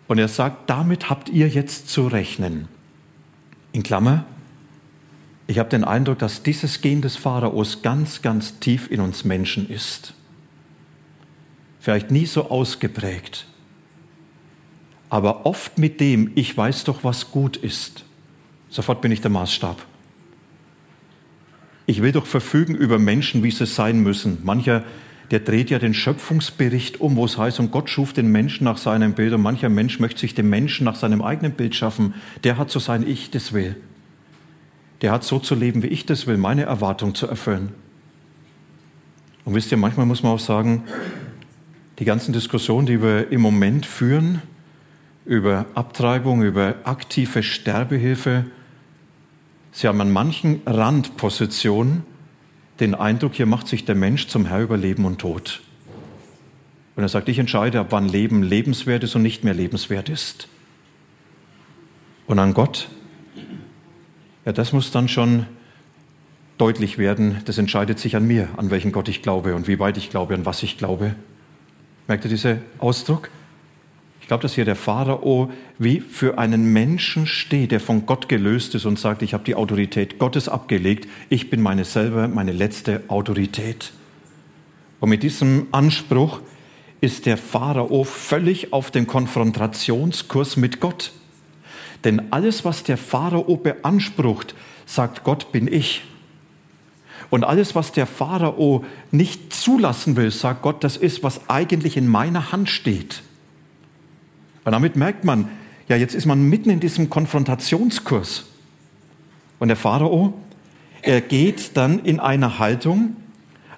Und 0.08 0.18
er 0.18 0.30
sagt, 0.30 0.70
damit 0.70 1.10
habt 1.10 1.28
ihr 1.28 1.50
jetzt 1.50 1.90
zu 1.90 2.08
rechnen. 2.08 2.70
In 3.74 3.84
Klammer, 3.84 4.24
ich 5.48 5.60
habe 5.60 5.70
den 5.70 5.84
Eindruck, 5.84 6.20
dass 6.20 6.44
dieses 6.44 6.82
Gen 6.82 7.02
des 7.02 7.16
Pharaos 7.16 7.82
ganz, 7.82 8.22
ganz 8.22 8.60
tief 8.60 8.90
in 8.90 9.02
uns 9.02 9.26
Menschen 9.26 9.70
ist. 9.70 10.14
Vielleicht 11.80 12.12
nie 12.12 12.26
so 12.26 12.50
ausgeprägt, 12.50 13.46
aber 15.10 15.46
oft 15.46 15.78
mit 15.78 16.00
dem, 16.00 16.32
ich 16.36 16.56
weiß 16.56 16.86
doch, 16.86 17.04
was 17.04 17.32
gut 17.32 17.58
ist. 17.58 18.06
Sofort 18.70 19.02
bin 19.02 19.12
ich 19.12 19.22
der 19.22 19.32
Maßstab. 19.32 19.86
Ich 21.86 22.02
will 22.02 22.14
doch 22.14 22.26
verfügen 22.26 22.76
über 22.76 22.98
Menschen, 22.98 23.44
wie 23.44 23.52
sie 23.52 23.66
sein 23.66 24.00
müssen. 24.00 24.40
Mancher, 24.44 24.84
der 25.32 25.42
dreht 25.42 25.70
ja 25.70 25.78
den 25.78 25.94
Schöpfungsbericht 25.94 27.02
um, 27.02 27.18
wo 27.18 27.26
es 27.26 27.38
heißt, 27.38 27.60
und 27.60 27.72
Gott 27.72 27.90
schuf 27.90 28.14
den 28.14 28.32
Menschen 28.32 28.64
nach 28.64 28.78
seinem 28.78 29.14
Bild. 29.14 29.34
Und 29.34 29.42
mancher 29.42 29.70
Mensch 29.70 30.00
möchte 30.00 30.22
sich 30.22 30.34
den 30.34 30.50
Menschen 30.50 30.86
nach 30.86 30.96
seinem 30.96 31.22
eigenen 31.22 31.52
Bild 31.52 31.76
schaffen. 31.76 32.14
Der 32.44 32.58
hat 32.58 32.72
so 32.72 32.80
sein 32.80 33.06
Ich 33.06 33.30
das 33.30 33.52
will. 33.52 33.76
Der 35.04 35.12
hat 35.12 35.24
so 35.24 35.38
zu 35.38 35.54
leben, 35.54 35.84
wie 35.84 35.88
ich 35.88 36.08
das 36.08 36.26
will, 36.26 36.38
meine 36.38 36.64
Erwartung 36.64 37.14
zu 37.14 37.28
erfüllen. 37.28 37.76
Und 39.46 39.54
wisst 39.54 39.72
ihr, 39.72 39.78
manchmal 39.78 40.08
muss 40.08 40.24
man 40.24 40.32
auch 40.32 40.40
sagen, 40.40 40.86
die 42.00 42.06
ganzen 42.06 42.34
Diskussionen, 42.34 42.88
die 42.88 43.04
wir 43.04 43.32
im 43.32 43.42
Moment 43.42 43.86
führen, 43.86 44.42
über 45.26 45.68
Abtreibung, 45.76 46.42
über 46.42 46.76
aktive 46.86 47.44
Sterbehilfe, 47.44 48.46
Sie 49.76 49.88
haben 49.88 50.00
an 50.02 50.12
manchen 50.12 50.62
Randpositionen 50.68 52.04
den 52.80 52.94
Eindruck, 52.94 53.34
hier 53.34 53.48
macht 53.48 53.68
sich 53.68 53.86
der 53.86 53.96
Mensch 53.96 54.28
zum 54.28 54.46
Herr 54.46 54.62
über 54.62 54.78
Leben 54.78 55.04
und 55.04 55.20
Tod. 55.20 55.62
Und 56.96 57.02
er 57.02 57.10
sagt, 57.10 57.28
ich 57.28 57.40
entscheide, 57.40 57.80
ab 57.80 57.88
wann 57.90 58.08
Leben 58.08 58.44
lebenswert 58.44 59.04
ist 59.04 59.16
und 59.16 59.24
nicht 59.24 59.44
mehr 59.44 59.56
lebenswert 59.56 60.10
ist. 60.10 60.48
Und 62.28 62.38
an 62.38 62.54
Gott, 62.54 62.88
ja, 64.46 64.52
das 64.52 64.74
muss 64.74 64.92
dann 64.92 65.08
schon 65.08 65.46
deutlich 66.58 66.98
werden. 66.98 67.42
Das 67.46 67.58
entscheidet 67.58 68.00
sich 68.00 68.16
an 68.16 68.26
mir, 68.26 68.50
an 68.58 68.72
welchen 68.72 68.92
Gott 68.92 69.08
ich 69.08 69.22
glaube 69.22 69.56
und 69.56 69.68
wie 69.68 69.80
weit 69.80 69.98
ich 69.98 70.10
glaube, 70.10 70.34
an 70.34 70.46
was 70.46 70.64
ich 70.64 70.78
glaube. 70.78 71.16
Merkt 72.08 72.26
ihr 72.26 72.30
diesen 72.30 72.62
Ausdruck? 72.80 73.30
Ich 74.22 74.28
glaube, 74.28 74.42
dass 74.42 74.56
hier 74.56 74.66
der 74.66 74.78
Pharao 74.78 75.52
wie 75.80 76.00
für 76.00 76.38
einen 76.38 76.72
Menschen 76.72 77.28
steht, 77.28 77.72
der 77.72 77.82
von 77.82 78.06
Gott 78.06 78.30
gelöst 78.30 78.74
ist 78.74 78.86
und 78.86 78.98
sagt, 78.98 79.22
ich 79.22 79.34
habe 79.34 79.44
die 79.44 79.56
Autorität 79.56 80.18
Gottes 80.18 80.48
abgelegt, 80.48 81.10
ich 81.30 81.50
bin 81.50 81.62
meine 81.62 81.84
selber 81.84 82.30
meine 82.30 82.54
letzte 82.54 83.04
Autorität. 83.10 83.92
Und 85.02 85.10
mit 85.10 85.24
diesem 85.24 85.68
Anspruch 85.72 86.40
ist 87.02 87.26
der 87.26 87.36
Pharao 87.36 88.06
völlig 88.06 88.72
auf 88.72 88.92
dem 88.92 89.08
Konfrontationskurs 89.08 90.56
mit 90.56 90.80
Gott. 90.80 91.12
Denn 92.04 92.32
alles, 92.32 92.66
was 92.66 92.84
der 92.84 92.98
Pharao 92.98 93.58
beansprucht, 93.58 94.56
sagt 94.86 95.24
Gott, 95.24 95.52
bin 95.52 95.68
ich. 95.72 96.04
Und 97.30 97.44
alles, 97.44 97.74
was 97.74 97.92
der 97.92 98.06
Pharao 98.06 98.86
nicht 99.12 99.54
zulassen 99.54 100.16
will, 100.16 100.30
sagt 100.30 100.62
Gott, 100.62 100.84
das 100.84 100.98
ist, 100.98 101.24
was 101.24 101.50
eigentlich 101.50 101.98
in 101.98 102.08
meiner 102.08 102.52
Hand 102.52 102.70
steht. 102.70 103.24
Und 104.66 104.72
damit 104.72 104.96
merkt 104.96 105.24
man, 105.24 105.50
ja, 105.88 105.96
jetzt 105.96 106.16
ist 106.16 106.26
man 106.26 106.44
mitten 106.44 106.70
in 106.70 106.80
diesem 106.80 107.10
Konfrontationskurs. 107.10 108.46
Und 109.60 109.68
der 109.70 109.78
Pharao, 109.78 110.34
er 111.02 111.22
geht 111.22 111.76
dann 111.76 112.00
in 112.00 112.20
einer 112.20 112.60
Haltung 112.60 113.16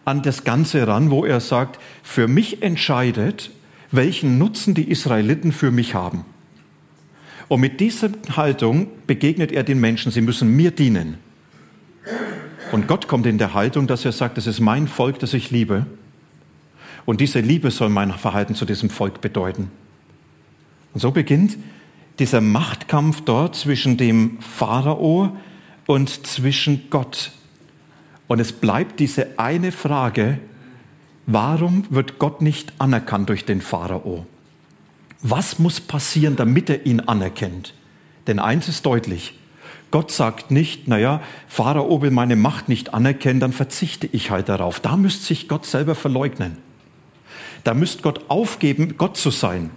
an 0.03 0.21
das 0.21 0.43
Ganze 0.43 0.87
ran, 0.87 1.09
wo 1.09 1.25
er 1.25 1.39
sagt, 1.39 1.79
für 2.03 2.27
mich 2.27 2.61
entscheidet, 2.61 3.51
welchen 3.91 4.37
Nutzen 4.37 4.73
die 4.73 4.89
Israeliten 4.89 5.51
für 5.51 5.71
mich 5.71 5.95
haben. 5.95 6.25
Und 7.47 7.61
mit 7.61 7.79
dieser 7.79 8.09
Haltung 8.35 8.87
begegnet 9.05 9.51
er 9.51 9.63
den 9.63 9.79
Menschen, 9.79 10.11
sie 10.11 10.21
müssen 10.21 10.55
mir 10.55 10.71
dienen. 10.71 11.17
Und 12.71 12.87
Gott 12.87 13.07
kommt 13.07 13.25
in 13.25 13.37
der 13.37 13.53
Haltung, 13.53 13.87
dass 13.87 14.05
er 14.05 14.11
sagt, 14.11 14.37
das 14.37 14.47
ist 14.47 14.59
mein 14.59 14.87
Volk, 14.87 15.19
das 15.19 15.33
ich 15.33 15.51
liebe. 15.51 15.85
Und 17.05 17.21
diese 17.21 17.39
Liebe 17.39 17.69
soll 17.69 17.89
mein 17.89 18.11
Verhalten 18.11 18.55
zu 18.55 18.65
diesem 18.65 18.89
Volk 18.89 19.21
bedeuten. 19.21 19.69
Und 20.93 21.01
so 21.01 21.11
beginnt 21.11 21.57
dieser 22.19 22.41
Machtkampf 22.41 23.21
dort 23.21 23.55
zwischen 23.55 23.97
dem 23.97 24.39
Pharao 24.39 25.35
und 25.85 26.25
zwischen 26.25 26.89
Gott. 26.89 27.31
Und 28.27 28.39
es 28.39 28.53
bleibt 28.53 28.99
diese 28.99 29.37
eine 29.37 29.71
Frage, 29.71 30.39
warum 31.27 31.85
wird 31.89 32.17
Gott 32.17 32.41
nicht 32.41 32.73
anerkannt 32.79 33.29
durch 33.29 33.45
den 33.45 33.61
Pharao? 33.61 34.25
Was 35.27 35.57
muss 35.57 35.81
passieren, 35.81 36.35
damit 36.35 36.69
er 36.69 36.85
ihn 36.85 36.99
anerkennt? 36.99 37.73
Denn 38.27 38.37
eins 38.37 38.67
ist 38.67 38.85
deutlich, 38.85 39.33
Gott 39.89 40.11
sagt 40.11 40.51
nicht, 40.51 40.87
naja, 40.87 41.19
Pharao 41.47 41.99
will 42.03 42.11
meine 42.11 42.35
Macht 42.35 42.69
nicht 42.69 42.93
anerkennen, 42.93 43.39
dann 43.39 43.51
verzichte 43.51 44.07
ich 44.11 44.29
halt 44.29 44.49
darauf. 44.49 44.79
Da 44.79 44.95
müsste 44.97 45.25
sich 45.25 45.47
Gott 45.47 45.65
selber 45.65 45.95
verleugnen. 45.95 46.57
Da 47.63 47.73
müsste 47.73 48.03
Gott 48.03 48.25
aufgeben, 48.27 48.97
Gott 48.99 49.17
zu 49.17 49.31
sein. 49.31 49.71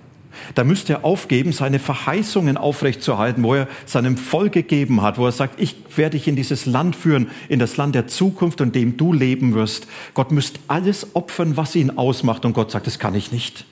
Da 0.55 0.65
müsste 0.65 0.93
er 0.93 1.05
aufgeben, 1.07 1.53
seine 1.53 1.79
Verheißungen 1.79 2.59
aufrechtzuerhalten, 2.59 3.43
wo 3.43 3.55
er 3.55 3.69
seinem 3.87 4.19
Volk 4.19 4.53
gegeben 4.53 5.01
hat, 5.01 5.17
wo 5.17 5.25
er 5.25 5.33
sagt, 5.33 5.59
ich 5.59 5.77
werde 5.97 6.19
dich 6.19 6.29
in 6.29 6.37
dieses 6.37 6.67
Land 6.67 6.95
führen, 6.95 7.31
in 7.49 7.59
das 7.59 7.79
Land 7.79 7.95
der 7.95 8.07
Zukunft, 8.07 8.61
in 8.61 8.73
dem 8.73 8.99
du 8.99 9.15
leben 9.15 9.55
wirst. 9.55 9.87
Gott 10.13 10.31
müsste 10.31 10.61
alles 10.69 11.17
opfern, 11.17 11.57
was 11.57 11.75
ihn 11.75 11.97
ausmacht. 11.97 12.45
Und 12.45 12.53
Gott 12.53 12.71
sagt, 12.71 12.87
das 12.87 12.99
kann 12.99 13.15
ich 13.15 13.33
nicht. 13.33 13.65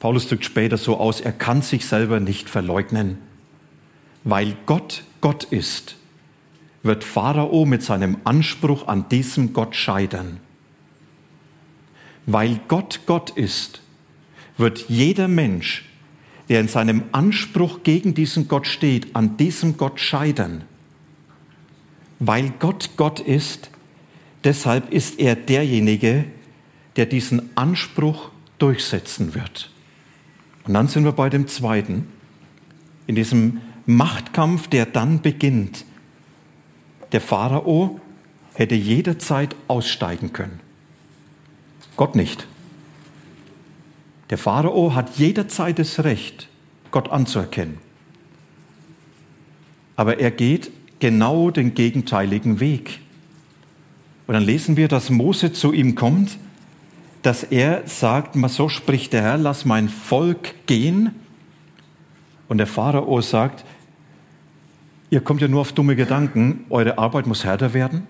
Paulus 0.00 0.26
drückt 0.26 0.46
später 0.46 0.78
so 0.78 0.96
aus, 0.96 1.20
er 1.20 1.32
kann 1.32 1.62
sich 1.62 1.86
selber 1.86 2.18
nicht 2.18 2.48
verleugnen. 2.50 3.18
Weil 4.24 4.56
Gott 4.66 5.04
Gott 5.20 5.44
ist, 5.44 5.96
wird 6.82 7.04
Pharao 7.04 7.66
mit 7.66 7.82
seinem 7.82 8.16
Anspruch 8.24 8.88
an 8.88 9.08
diesem 9.10 9.52
Gott 9.52 9.76
scheitern. 9.76 10.40
Weil 12.24 12.60
Gott 12.66 13.00
Gott 13.04 13.30
ist, 13.30 13.82
wird 14.56 14.86
jeder 14.88 15.28
Mensch, 15.28 15.84
der 16.48 16.60
in 16.60 16.68
seinem 16.68 17.04
Anspruch 17.12 17.82
gegen 17.82 18.14
diesen 18.14 18.48
Gott 18.48 18.66
steht, 18.66 19.14
an 19.14 19.36
diesem 19.36 19.76
Gott 19.76 20.00
scheitern. 20.00 20.64
Weil 22.18 22.52
Gott 22.58 22.90
Gott 22.96 23.20
ist, 23.20 23.70
deshalb 24.44 24.90
ist 24.92 25.18
er 25.18 25.36
derjenige, 25.36 26.24
der 26.96 27.04
diesen 27.04 27.54
Anspruch 27.56 28.30
durchsetzen 28.58 29.34
wird. 29.34 29.70
Und 30.64 30.74
dann 30.74 30.88
sind 30.88 31.04
wir 31.04 31.12
bei 31.12 31.30
dem 31.30 31.48
zweiten, 31.48 32.06
in 33.06 33.14
diesem 33.14 33.60
Machtkampf, 33.86 34.68
der 34.68 34.86
dann 34.86 35.20
beginnt. 35.20 35.84
Der 37.12 37.20
Pharao 37.20 38.00
hätte 38.54 38.74
jederzeit 38.74 39.56
aussteigen 39.68 40.32
können. 40.32 40.60
Gott 41.96 42.14
nicht. 42.14 42.46
Der 44.30 44.38
Pharao 44.38 44.94
hat 44.94 45.16
jederzeit 45.16 45.78
das 45.78 46.04
Recht, 46.04 46.48
Gott 46.92 47.10
anzuerkennen. 47.10 47.78
Aber 49.96 50.20
er 50.20 50.30
geht 50.30 50.70
genau 51.00 51.50
den 51.50 51.74
gegenteiligen 51.74 52.60
Weg. 52.60 53.00
Und 54.26 54.34
dann 54.34 54.44
lesen 54.44 54.76
wir, 54.76 54.86
dass 54.86 55.10
Mose 55.10 55.52
zu 55.52 55.72
ihm 55.72 55.96
kommt, 55.96 56.38
dass 57.22 57.42
er 57.42 57.82
sagt, 57.86 58.36
so 58.48 58.68
spricht 58.68 59.12
der 59.12 59.22
Herr, 59.22 59.38
lass 59.38 59.64
mein 59.64 59.88
Volk 59.88 60.66
gehen. 60.66 61.14
Und 62.48 62.58
der 62.58 62.66
Pharao 62.66 63.20
sagt, 63.20 63.64
ihr 65.10 65.20
kommt 65.20 65.40
ja 65.40 65.48
nur 65.48 65.60
auf 65.60 65.72
dumme 65.72 65.96
Gedanken, 65.96 66.64
eure 66.70 66.98
Arbeit 66.98 67.26
muss 67.26 67.44
härter 67.44 67.74
werden. 67.74 68.06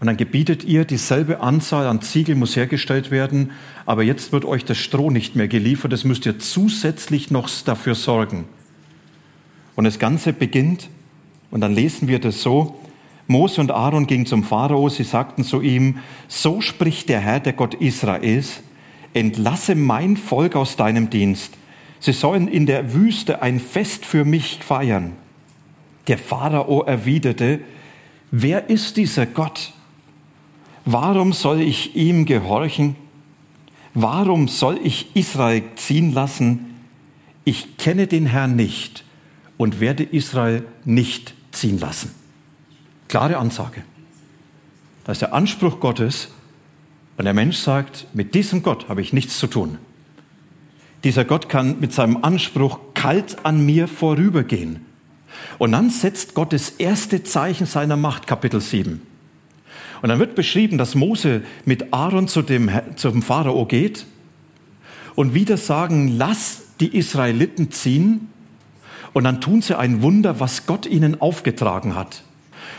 Und 0.00 0.06
dann 0.06 0.16
gebietet 0.16 0.64
ihr, 0.64 0.84
dieselbe 0.84 1.40
Anzahl 1.40 1.86
an 1.86 2.02
Ziegel 2.02 2.34
muss 2.34 2.56
hergestellt 2.56 3.12
werden, 3.12 3.52
aber 3.86 4.02
jetzt 4.02 4.32
wird 4.32 4.44
euch 4.44 4.64
das 4.64 4.78
Stroh 4.78 5.10
nicht 5.10 5.36
mehr 5.36 5.46
geliefert, 5.46 5.92
das 5.92 6.02
müsst 6.02 6.26
ihr 6.26 6.40
zusätzlich 6.40 7.30
noch 7.30 7.48
dafür 7.64 7.94
sorgen. 7.94 8.46
Und 9.76 9.84
das 9.84 10.00
Ganze 10.00 10.32
beginnt, 10.32 10.88
und 11.52 11.60
dann 11.60 11.72
lesen 11.72 12.08
wir 12.08 12.18
das 12.18 12.42
so, 12.42 12.81
Mose 13.32 13.60
und 13.60 13.72
Aaron 13.72 14.06
gingen 14.06 14.26
zum 14.26 14.44
Pharao, 14.44 14.88
sie 14.88 15.02
sagten 15.02 15.42
zu 15.42 15.60
ihm, 15.60 15.98
so 16.28 16.60
spricht 16.60 17.08
der 17.08 17.20
Herr, 17.20 17.40
der 17.40 17.54
Gott 17.54 17.74
Israels, 17.74 18.62
entlasse 19.14 19.74
mein 19.74 20.16
Volk 20.16 20.54
aus 20.54 20.76
deinem 20.76 21.10
Dienst. 21.10 21.54
Sie 21.98 22.12
sollen 22.12 22.46
in 22.46 22.66
der 22.66 22.94
Wüste 22.94 23.42
ein 23.42 23.58
Fest 23.58 24.04
für 24.04 24.24
mich 24.24 24.58
feiern. 24.62 25.12
Der 26.06 26.18
Pharao 26.18 26.82
erwiderte, 26.82 27.60
wer 28.30 28.70
ist 28.70 28.96
dieser 28.96 29.26
Gott? 29.26 29.72
Warum 30.84 31.32
soll 31.32 31.60
ich 31.60 31.96
ihm 31.96 32.24
gehorchen? 32.24 32.96
Warum 33.94 34.48
soll 34.48 34.78
ich 34.82 35.14
Israel 35.14 35.62
ziehen 35.76 36.12
lassen? 36.12 36.74
Ich 37.44 37.76
kenne 37.76 38.06
den 38.06 38.26
Herrn 38.26 38.56
nicht 38.56 39.04
und 39.56 39.80
werde 39.80 40.02
Israel 40.02 40.64
nicht 40.84 41.34
ziehen 41.52 41.78
lassen. 41.78 42.21
Klare 43.12 43.36
Ansage. 43.36 43.82
Das 45.04 45.16
ist 45.16 45.20
der 45.20 45.34
Anspruch 45.34 45.80
Gottes. 45.80 46.28
Und 47.18 47.26
der 47.26 47.34
Mensch 47.34 47.58
sagt, 47.58 48.06
mit 48.14 48.34
diesem 48.34 48.62
Gott 48.62 48.88
habe 48.88 49.02
ich 49.02 49.12
nichts 49.12 49.38
zu 49.38 49.48
tun. 49.48 49.76
Dieser 51.04 51.26
Gott 51.26 51.50
kann 51.50 51.78
mit 51.78 51.92
seinem 51.92 52.24
Anspruch 52.24 52.80
kalt 52.94 53.44
an 53.44 53.66
mir 53.66 53.86
vorübergehen. 53.86 54.86
Und 55.58 55.72
dann 55.72 55.90
setzt 55.90 56.32
Gott 56.32 56.54
das 56.54 56.70
erste 56.70 57.22
Zeichen 57.22 57.66
seiner 57.66 57.98
Macht, 57.98 58.26
Kapitel 58.26 58.62
7. 58.62 59.02
Und 60.00 60.08
dann 60.08 60.18
wird 60.18 60.34
beschrieben, 60.34 60.78
dass 60.78 60.94
Mose 60.94 61.42
mit 61.66 61.92
Aaron 61.92 62.28
zu 62.28 62.40
dem, 62.40 62.70
zum 62.96 63.20
Pharao 63.20 63.66
geht 63.66 64.06
und 65.16 65.34
wieder 65.34 65.58
sagen, 65.58 66.16
lass 66.16 66.62
die 66.80 66.96
Israeliten 66.96 67.70
ziehen 67.72 68.30
und 69.12 69.24
dann 69.24 69.42
tun 69.42 69.60
sie 69.60 69.78
ein 69.78 70.00
Wunder, 70.00 70.40
was 70.40 70.64
Gott 70.64 70.86
ihnen 70.86 71.20
aufgetragen 71.20 71.94
hat. 71.94 72.24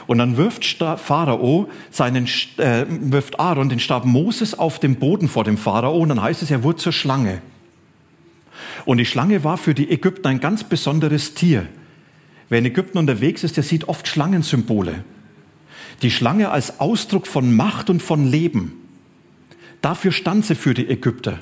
Und 0.08 0.18
dann 0.18 0.38
wirft 0.38 0.66
Pharao 0.66 1.70
seinen, 1.90 2.28
äh, 2.58 2.86
wirft 2.88 3.40
Aaron 3.40 3.70
den 3.70 3.80
Stab 3.80 4.06
Moses 4.06 4.58
auf 4.58 4.80
den 4.80 4.96
Boden 4.96 5.28
vor 5.28 5.44
dem 5.44 5.58
Pharao 5.58 5.98
und 5.98 6.10
dann 6.10 6.22
heißt 6.22 6.42
es, 6.42 6.52
er 6.52 6.64
wurde 6.64 6.78
zur 6.78 6.92
Schlange. 6.92 7.42
Und 8.86 8.98
die 8.98 9.06
Schlange 9.06 9.44
war 9.44 9.58
für 9.58 9.74
die 9.74 9.90
Ägypter 9.90 10.30
ein 10.30 10.40
ganz 10.40 10.64
besonderes 10.64 11.34
Tier. 11.34 11.68
Wer 12.50 12.60
in 12.60 12.66
Ägypten 12.66 12.98
unterwegs 12.98 13.44
ist, 13.44 13.58
der 13.58 13.64
sieht 13.64 13.88
oft 13.88 14.08
Schlangensymbole. 14.08 15.04
Die 16.02 16.12
Schlange 16.12 16.50
als 16.50 16.80
Ausdruck 16.80 17.28
von 17.28 17.56
Macht 17.56 17.90
und 17.90 18.02
von 18.02 18.26
Leben. 18.26 18.74
Dafür 19.82 20.12
stand 20.12 20.46
sie 20.46 20.56
für 20.56 20.74
die 20.74 20.90
Ägypter. 20.90 21.40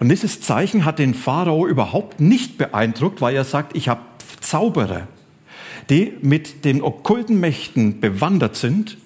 Und 0.00 0.08
dieses 0.08 0.40
Zeichen 0.40 0.84
hat 0.84 0.98
den 0.98 1.14
Pharao 1.14 1.66
überhaupt 1.66 2.20
nicht 2.20 2.58
beeindruckt, 2.58 3.20
weil 3.20 3.34
er 3.34 3.44
sagt, 3.44 3.76
ich 3.76 3.88
habe 3.88 4.00
Zauberer, 4.40 5.08
die 5.90 6.12
mit 6.20 6.64
den 6.64 6.82
okkulten 6.82 7.40
Mächten 7.40 8.00
bewandert 8.00 8.56
sind 8.56 8.98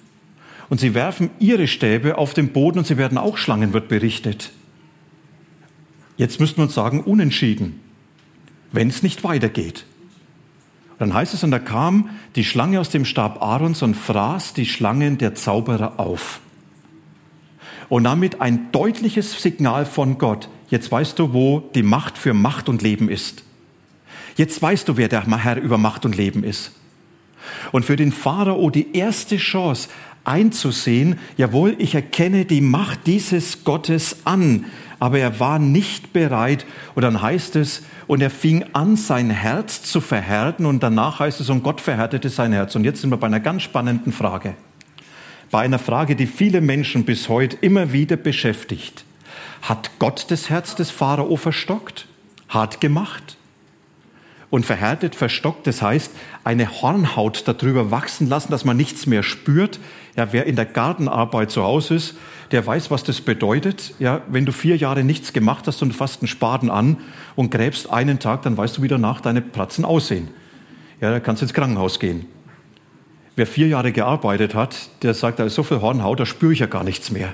und 0.69 0.79
sie 0.79 0.93
werfen 0.93 1.29
ihre 1.39 1.67
Stäbe 1.67 2.17
auf 2.17 2.33
den 2.33 2.49
Boden 2.49 2.79
und 2.79 2.87
sie 2.87 2.97
werden 2.97 3.17
auch 3.17 3.37
Schlangen, 3.37 3.73
wird 3.73 3.87
berichtet. 3.87 4.51
Jetzt 6.17 6.39
müssten 6.39 6.57
wir 6.57 6.63
uns 6.63 6.75
sagen, 6.75 7.01
unentschieden, 7.01 7.79
wenn 8.71 8.89
es 8.89 9.03
nicht 9.03 9.23
weitergeht. 9.23 9.85
Dann 10.99 11.13
heißt 11.13 11.33
es, 11.33 11.43
und 11.43 11.51
da 11.51 11.59
kam 11.59 12.09
die 12.35 12.43
Schlange 12.43 12.79
aus 12.79 12.89
dem 12.89 13.05
Stab 13.05 13.41
Aarons 13.41 13.81
und 13.81 13.95
fraß 13.95 14.53
die 14.53 14.65
Schlangen 14.65 15.17
der 15.17 15.35
Zauberer 15.35 15.99
auf. 15.99 16.39
Und 17.89 18.05
damit 18.05 18.41
ein 18.41 18.71
deutliches 18.71 19.41
Signal 19.41 19.85
von 19.85 20.17
Gott. 20.17 20.49
Jetzt 20.69 20.91
weißt 20.91 21.19
du, 21.19 21.33
wo 21.33 21.59
die 21.75 21.83
Macht 21.83 22.17
für 22.17 22.33
Macht 22.33 22.69
und 22.69 22.81
Leben 22.81 23.09
ist. 23.09 23.43
Jetzt 24.35 24.61
weißt 24.61 24.87
du, 24.87 24.97
wer 24.97 25.07
der 25.07 25.25
Herr 25.43 25.57
über 25.57 25.77
Macht 25.77 26.05
und 26.05 26.15
Leben 26.15 26.43
ist. 26.43 26.71
Und 27.71 27.85
für 27.85 27.95
den 27.95 28.11
Pharao 28.11 28.69
die 28.69 28.95
erste 28.95 29.37
Chance 29.37 29.89
einzusehen, 30.23 31.19
jawohl, 31.37 31.75
ich 31.77 31.95
erkenne 31.95 32.45
die 32.45 32.61
Macht 32.61 33.07
dieses 33.07 33.63
Gottes 33.63 34.17
an, 34.25 34.65
aber 34.99 35.19
er 35.19 35.39
war 35.39 35.59
nicht 35.59 36.13
bereit. 36.13 36.65
Und 36.95 37.01
dann 37.01 37.21
heißt 37.21 37.57
es, 37.57 37.83
und 38.07 38.21
er 38.21 38.29
fing 38.29 38.63
an, 38.73 38.95
sein 38.95 39.29
Herz 39.29 39.83
zu 39.83 39.99
verhärten. 39.99 40.65
Und 40.65 40.81
danach 40.81 41.19
heißt 41.19 41.41
es, 41.41 41.49
und 41.49 41.63
Gott 41.63 41.81
verhärtete 41.81 42.29
sein 42.29 42.53
Herz. 42.53 42.75
Und 42.75 42.85
jetzt 42.85 43.01
sind 43.01 43.09
wir 43.09 43.17
bei 43.17 43.27
einer 43.27 43.41
ganz 43.41 43.63
spannenden 43.63 44.13
Frage. 44.13 44.55
Bei 45.51 45.59
einer 45.59 45.79
Frage, 45.79 46.15
die 46.15 46.25
viele 46.25 46.61
Menschen 46.61 47.03
bis 47.03 47.27
heute 47.27 47.57
immer 47.59 47.91
wieder 47.91 48.15
beschäftigt. 48.15 49.03
Hat 49.61 49.91
Gott 49.99 50.27
das 50.29 50.49
Herz 50.49 50.75
des 50.75 50.89
Pharao 50.89 51.35
verstockt? 51.35 52.07
Hart 52.47 52.79
gemacht? 52.79 53.37
Und 54.53 54.67
verhärtet, 54.67 55.15
verstockt, 55.15 55.65
das 55.65 55.81
heißt, 55.81 56.11
eine 56.43 56.69
Hornhaut 56.69 57.43
darüber 57.47 57.89
wachsen 57.89 58.29
lassen, 58.29 58.51
dass 58.51 58.65
man 58.65 58.77
nichts 58.77 59.07
mehr 59.07 59.23
spürt. 59.23 59.79
Ja, 60.15 60.31
wer 60.31 60.45
in 60.45 60.55
der 60.55 60.65
Gartenarbeit 60.65 61.49
zu 61.49 61.63
Hause 61.63 61.95
ist, 61.95 62.15
der 62.51 62.63
weiß, 62.63 62.91
was 62.91 63.03
das 63.03 63.19
bedeutet. 63.21 63.95
Ja, 63.97 64.21
wenn 64.27 64.45
du 64.45 64.51
vier 64.51 64.77
Jahre 64.77 65.03
nichts 65.03 65.33
gemacht 65.33 65.65
hast 65.65 65.81
und 65.81 65.91
fasst 65.95 66.21
einen 66.21 66.27
Spaden 66.27 66.69
an 66.69 66.97
und 67.35 67.49
gräbst 67.49 67.89
einen 67.89 68.19
Tag, 68.19 68.43
dann 68.43 68.55
weißt 68.55 68.77
du, 68.77 68.83
wie 68.83 68.87
danach 68.87 69.21
deine 69.21 69.41
Pratzen 69.41 69.85
aussehen. 69.85 70.27
Ja, 71.01 71.09
da 71.09 71.19
kannst 71.19 71.41
du 71.41 71.45
ins 71.45 71.55
Krankenhaus 71.55 71.99
gehen. 71.99 72.27
Wer 73.35 73.47
vier 73.47 73.69
Jahre 73.69 73.91
gearbeitet 73.91 74.53
hat, 74.53 74.75
der 75.01 75.15
sagt, 75.15 75.39
da 75.39 75.45
ist 75.45 75.55
so 75.55 75.63
viel 75.63 75.81
Hornhaut, 75.81 76.19
da 76.19 76.27
spüre 76.27 76.53
ich 76.53 76.59
ja 76.59 76.67
gar 76.67 76.83
nichts 76.83 77.09
mehr. 77.09 77.33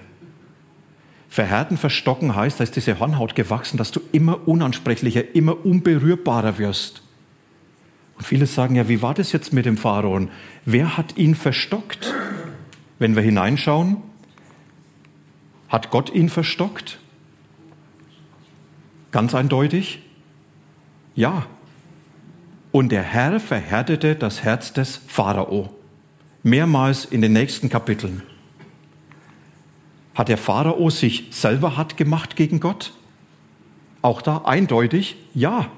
Verhärten, 1.28 1.76
verstocken 1.76 2.34
heißt, 2.34 2.62
da 2.62 2.64
ist 2.64 2.78
diese 2.78 2.98
Hornhaut 2.98 3.36
gewachsen, 3.36 3.76
dass 3.76 3.92
du 3.92 4.00
immer 4.14 4.48
unansprechlicher, 4.48 5.36
immer 5.36 5.66
unberührbarer 5.66 6.58
wirst. 6.60 7.04
Und 8.20 8.26
viele 8.26 8.48
sagen 8.48 8.76
ja, 8.76 8.90
wie 8.90 9.02
war 9.02 9.14
das 9.14 9.32
jetzt 9.32 9.54
mit 9.54 9.66
dem 9.66 9.78
Pharaon? 9.78 10.30
Wer 10.66 10.98
hat 10.98 11.16
ihn 11.16 11.36
verstockt? 11.36 12.14
Wenn 13.00 13.16
wir 13.16 13.24
hineinschauen, 13.24 13.96
hat 15.70 15.90
Gott 15.90 16.14
ihn 16.14 16.28
verstockt? 16.28 17.00
Ganz 19.12 19.34
eindeutig? 19.34 20.02
Ja. 21.16 21.46
Und 22.74 22.92
der 22.92 23.04
Herr 23.04 23.40
verhärtete 23.40 24.16
das 24.16 24.44
Herz 24.44 24.74
des 24.74 24.98
Pharao. 24.98 25.74
Mehrmals 26.44 27.06
in 27.06 27.22
den 27.22 27.32
nächsten 27.32 27.70
Kapiteln. 27.70 28.22
Hat 30.14 30.28
der 30.28 30.38
Pharao 30.38 30.90
sich 30.90 31.28
selber 31.32 31.78
hart 31.78 31.96
gemacht 31.96 32.36
gegen 32.36 32.60
Gott? 32.60 32.92
Auch 34.02 34.22
da 34.22 34.40
eindeutig 34.40 35.16
ja. 35.34 35.72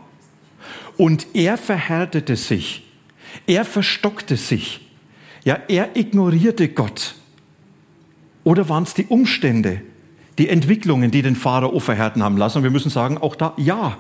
Und 0.98 1.28
er 1.34 1.58
verhärtete 1.58 2.36
sich. 2.36 2.84
Er 3.48 3.66
verstockte 3.66 4.38
sich. 4.38 4.82
Ja, 5.44 5.60
er 5.68 5.96
ignorierte 5.96 6.70
Gott. 6.70 7.16
Oder 8.44 8.70
waren 8.70 8.84
es 8.84 8.94
die 8.94 9.06
Umstände, 9.06 9.82
die 10.38 10.50
Entwicklungen, 10.50 11.12
die 11.12 11.22
den 11.22 11.36
Pharao 11.36 11.80
verhärten 11.80 12.24
haben 12.24 12.38
lassen? 12.38 12.60
Und 12.60 12.64
wir 12.64 12.72
müssen 12.72 12.90
sagen, 12.90 13.18
auch 13.18 13.36
da 13.36 13.54
ja. 13.58 13.98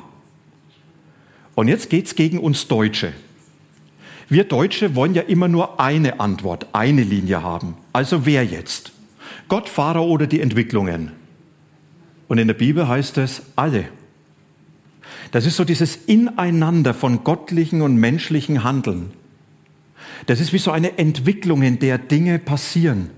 Und 1.55 1.67
jetzt 1.67 1.89
geht 1.89 2.07
es 2.07 2.15
gegen 2.15 2.39
uns 2.39 2.67
Deutsche. 2.67 3.13
Wir 4.29 4.45
Deutsche 4.45 4.95
wollen 4.95 5.13
ja 5.13 5.23
immer 5.23 5.47
nur 5.47 5.79
eine 5.79 6.19
Antwort, 6.19 6.67
eine 6.73 7.03
Linie 7.03 7.43
haben. 7.43 7.75
Also 7.91 8.25
wer 8.25 8.45
jetzt? 8.45 8.93
Gott, 9.47 9.67
Pharao 9.67 10.05
oder 10.05 10.27
die 10.27 10.39
Entwicklungen? 10.39 11.11
Und 12.27 12.37
in 12.37 12.47
der 12.47 12.53
Bibel 12.53 12.87
heißt 12.87 13.17
es 13.17 13.41
alle. 13.57 13.89
Das 15.29 15.45
ist 15.45 15.55
so 15.55 15.63
dieses 15.63 15.95
Ineinander 15.95 16.93
von 16.93 17.23
göttlichen 17.23 17.81
und 17.81 17.97
menschlichen 17.97 18.63
Handeln. 18.63 19.11
Das 20.25 20.39
ist 20.39 20.53
wie 20.53 20.57
so 20.57 20.71
eine 20.71 20.97
Entwicklung, 20.97 21.61
in 21.61 21.79
der 21.79 21.97
Dinge 21.97 22.39
passieren. 22.39 23.09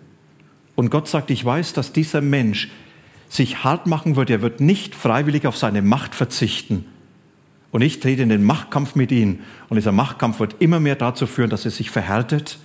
Und 0.76 0.90
Gott 0.90 1.08
sagt, 1.08 1.32
ich 1.32 1.44
weiß, 1.44 1.74
dass 1.74 1.94
dieser 1.94 2.22
Mensch 2.22 2.70
sich 3.30 3.64
hart 3.64 3.88
machen 3.88 4.16
wird. 4.16 4.30
Er 4.30 4.42
wird 4.42 4.60
nicht 4.60 4.96
freiwillig 4.96 5.48
auf 5.48 5.58
seine 5.58 5.82
Macht 5.82 6.16
verzichten. 6.16 6.86
Und 7.72 7.82
ich 7.82 8.00
trete 8.00 8.22
in 8.22 8.30
den 8.30 8.44
Machtkampf 8.44 8.96
mit 8.96 9.12
ihm. 9.12 9.40
Und 9.70 9.78
dieser 9.78 9.92
Machtkampf 9.92 10.40
wird 10.40 10.58
immer 10.60 10.80
mehr 10.80 10.96
dazu 10.96 11.26
führen, 11.26 11.50
dass 11.50 11.66
er 11.66 11.72
sich 11.72 11.90
verhärtet. 11.90 12.60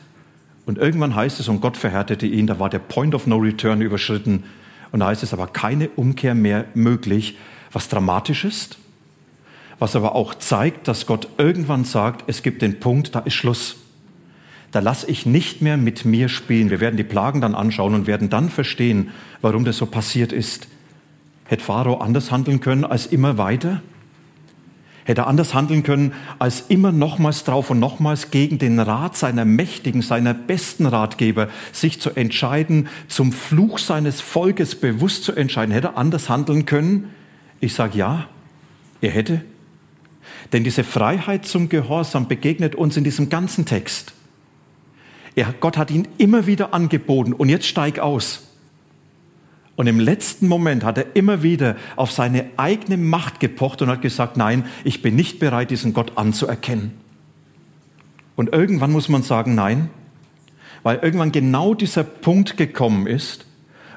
Und 0.67 0.77
irgendwann 0.77 1.15
heißt 1.15 1.41
es, 1.41 1.49
und 1.49 1.63
Gott 1.63 1.79
verhärtete 1.79 2.27
ihn, 2.27 2.47
da 2.47 2.59
war 2.59 2.69
der 2.69 2.81
Point 2.81 3.15
of 3.15 3.27
No 3.27 3.37
Return 3.37 3.81
überschritten. 3.81 4.45
Und 4.93 5.01
da 5.01 5.07
heißt 5.07 5.23
es 5.23 5.33
aber 5.33 5.47
keine 5.47 5.89
Umkehr 5.91 6.35
mehr 6.35 6.67
möglich, 6.75 7.39
was 7.73 7.89
dramatisch 7.89 8.45
ist, 8.45 8.79
was 9.79 9.97
aber 9.97 10.15
auch 10.15 10.35
zeigt, 10.35 10.89
dass 10.89 11.07
Gott 11.07 11.29
irgendwann 11.39 11.85
sagt, 11.85 12.25
es 12.27 12.43
gibt 12.43 12.63
den 12.63 12.81
Punkt, 12.81 13.15
da 13.15 13.21
ist 13.21 13.35
Schluss 13.35 13.77
da 14.71 14.81
lasse 14.81 15.11
ich 15.11 15.25
nicht 15.25 15.63
mehr 15.63 15.77
mit 15.77 16.05
mir 16.05 16.29
spielen. 16.29 16.71
Wir 16.71 16.81
werden 16.81 16.97
die 16.97 17.05
Plagen 17.05 17.41
dann 17.41 17.55
anschauen 17.55 17.95
und 17.95 18.07
werden 18.07 18.29
dann 18.29 18.51
verstehen, 18.51 19.11
warum 19.41 19.65
das 19.65 19.79
so 19.79 19.87
passiert 19.87 20.33
ist. 20.33 20.69
Hätte 21.47 21.65
Pharao 21.65 21.99
anders 21.99 22.31
handeln 22.31 22.61
können 22.61 22.85
als 22.85 23.07
immer 23.07 23.39
weiter? 23.39 23.81
Hätte 25.05 25.23
er 25.23 25.27
anders 25.27 25.55
handeln 25.55 25.85
können 25.85 26.13
als 26.39 26.65
immer 26.69 26.93
nochmals 26.93 27.45
drauf 27.45 27.71
und 27.71 27.79
nochmals 27.81 28.31
gegen 28.31 28.59
den 28.59 28.79
Rat 28.79 29.17
seiner 29.17 29.47
Mächtigen, 29.47 30.03
seiner 30.03 30.35
besten 30.35 30.85
Ratgeber, 30.85 31.49
sich 31.73 31.99
zu 31.99 32.11
entscheiden, 32.11 32.89
zum 33.09 33.33
Fluch 33.33 33.79
seines 33.79 34.21
Volkes 34.21 34.75
bewusst 34.75 35.25
zu 35.25 35.33
entscheiden? 35.33 35.73
Hätte 35.73 35.89
er 35.89 35.97
anders 35.97 36.29
handeln 36.29 36.67
können? 36.67 37.09
Ich 37.61 37.73
sage 37.73 37.97
ja, 37.97 38.27
er 39.01 39.13
hätte. 39.13 39.41
Denn 40.53 40.65
diese 40.65 40.85
Freiheit 40.85 41.47
zum 41.47 41.69
Gehorsam 41.69 42.29
begegnet 42.29 42.75
uns 42.75 42.97
in 42.97 43.05
diesem 43.05 43.29
ganzen 43.29 43.65
Text. 43.67 44.13
Er, 45.35 45.55
Gott 45.61 45.77
hat 45.77 45.91
ihn 45.91 46.09
immer 46.19 46.47
wieder 46.47 46.75
angeboten 46.75 47.33
und 47.33 47.49
jetzt 47.49 47.67
steig 47.67 47.99
aus. 47.99 48.43
Und 49.77 49.87
im 49.87 50.01
letzten 50.01 50.49
Moment 50.49 50.83
hat 50.83 50.99
er 50.99 51.15
immer 51.15 51.45
wieder 51.45 51.77
auf 51.95 52.11
seine 52.11 52.47
eigene 52.57 52.97
Macht 52.97 53.39
gepocht 53.39 53.81
und 53.81 53.89
hat 53.89 54.03
gesagt, 54.03 54.37
nein, 54.37 54.65
ich 54.83 55.03
bin 55.03 55.15
nicht 55.15 55.39
bereit, 55.39 55.71
diesen 55.71 55.93
Gott 55.95 56.13
anzuerkennen. 56.17 56.93
Und 58.35 58.53
irgendwann 58.53 58.91
muss 58.91 59.09
man 59.09 59.23
sagen, 59.23 59.55
nein, 59.55 59.91
weil 60.83 60.99
irgendwann 60.99 61.31
genau 61.31 61.75
dieser 61.75 62.03
Punkt 62.03 62.57
gekommen 62.57 63.07
ist, 63.07 63.47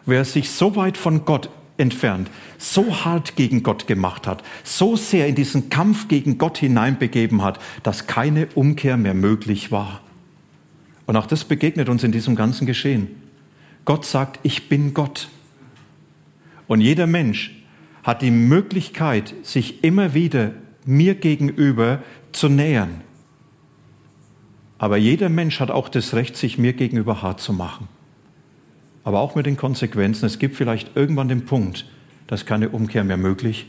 wo 0.06 0.12
er 0.12 0.26
sich 0.26 0.52
so 0.52 0.76
weit 0.76 0.98
von 0.98 1.26
Gott 1.26 1.50
entfernt, 1.82 2.30
so 2.58 3.04
hart 3.04 3.36
gegen 3.36 3.64
Gott 3.64 3.88
gemacht 3.88 4.28
hat, 4.28 4.44
so 4.64 4.96
sehr 4.96 5.28
in 5.28 5.36
diesen 5.36 5.70
Kampf 5.70 6.08
gegen 6.08 6.38
Gott 6.38 6.58
hineinbegeben 6.58 7.42
hat, 7.42 7.60
dass 7.84 8.08
keine 8.08 8.48
Umkehr 8.56 8.96
mehr 8.96 9.14
möglich 9.14 9.72
war. 9.72 10.02
Und 11.06 11.18
auch 11.18 11.26
das 11.26 11.44
begegnet 11.44 11.90
uns 11.90 12.04
in 12.04 12.14
diesem 12.14 12.36
ganzen 12.36 12.66
Geschehen. 12.66 13.10
Gott 13.84 14.06
sagt, 14.06 14.40
ich 14.44 14.70
bin 14.70 14.94
Gott. 14.94 15.28
Und 16.68 16.80
jeder 16.80 17.08
Mensch 17.08 17.52
hat 18.04 18.22
die 18.22 18.32
Möglichkeit, 18.32 19.34
sich 19.44 19.84
immer 19.84 20.14
wieder 20.14 20.52
mir 20.86 21.16
gegenüber 21.16 22.02
zu 22.32 22.48
nähern. 22.48 23.02
Aber 24.78 24.98
jeder 24.98 25.30
Mensch 25.30 25.60
hat 25.60 25.70
auch 25.70 25.90
das 25.90 26.14
Recht, 26.14 26.36
sich 26.36 26.58
mir 26.58 26.74
gegenüber 26.74 27.22
hart 27.22 27.40
zu 27.40 27.54
machen. 27.54 27.88
Aber 29.04 29.20
auch 29.20 29.36
mit 29.36 29.46
den 29.46 29.58
Konsequenzen. 29.58 30.26
Es 30.26 30.40
gibt 30.40 30.56
vielleicht 30.56 30.96
irgendwann 30.96 31.28
den 31.28 31.46
Punkt, 31.46 31.86
dass 32.28 32.46
keine 32.46 32.70
Umkehr 32.70 33.04
mehr 33.04 33.18
möglich. 33.18 33.68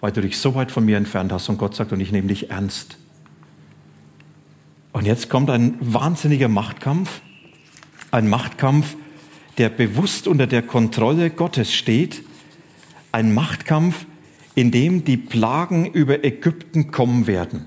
weil 0.00 0.12
du 0.12 0.20
dich 0.20 0.38
so 0.38 0.54
weit 0.54 0.70
von 0.70 0.84
mir 0.84 0.96
entfernt 0.96 1.32
hast 1.32 1.48
und 1.48 1.58
Gott 1.58 1.74
sagt, 1.74 1.92
und 1.92 2.00
ich 2.00 2.12
nehme 2.12 2.28
dich 2.28 2.50
ernst. 2.50 2.98
Und 4.92 5.06
jetzt 5.06 5.28
kommt 5.28 5.50
ein 5.50 5.74
wahnsinniger 5.80 6.48
Machtkampf, 6.48 7.20
ein 8.10 8.28
Machtkampf, 8.28 8.96
der 9.58 9.68
bewusst 9.68 10.28
unter 10.28 10.46
der 10.46 10.62
Kontrolle 10.62 11.30
Gottes 11.30 11.74
steht, 11.74 12.22
ein 13.12 13.34
Machtkampf, 13.34 14.06
in 14.54 14.70
dem 14.70 15.04
die 15.04 15.16
Plagen 15.16 15.86
über 15.86 16.24
Ägypten 16.24 16.90
kommen 16.90 17.26
werden. 17.26 17.66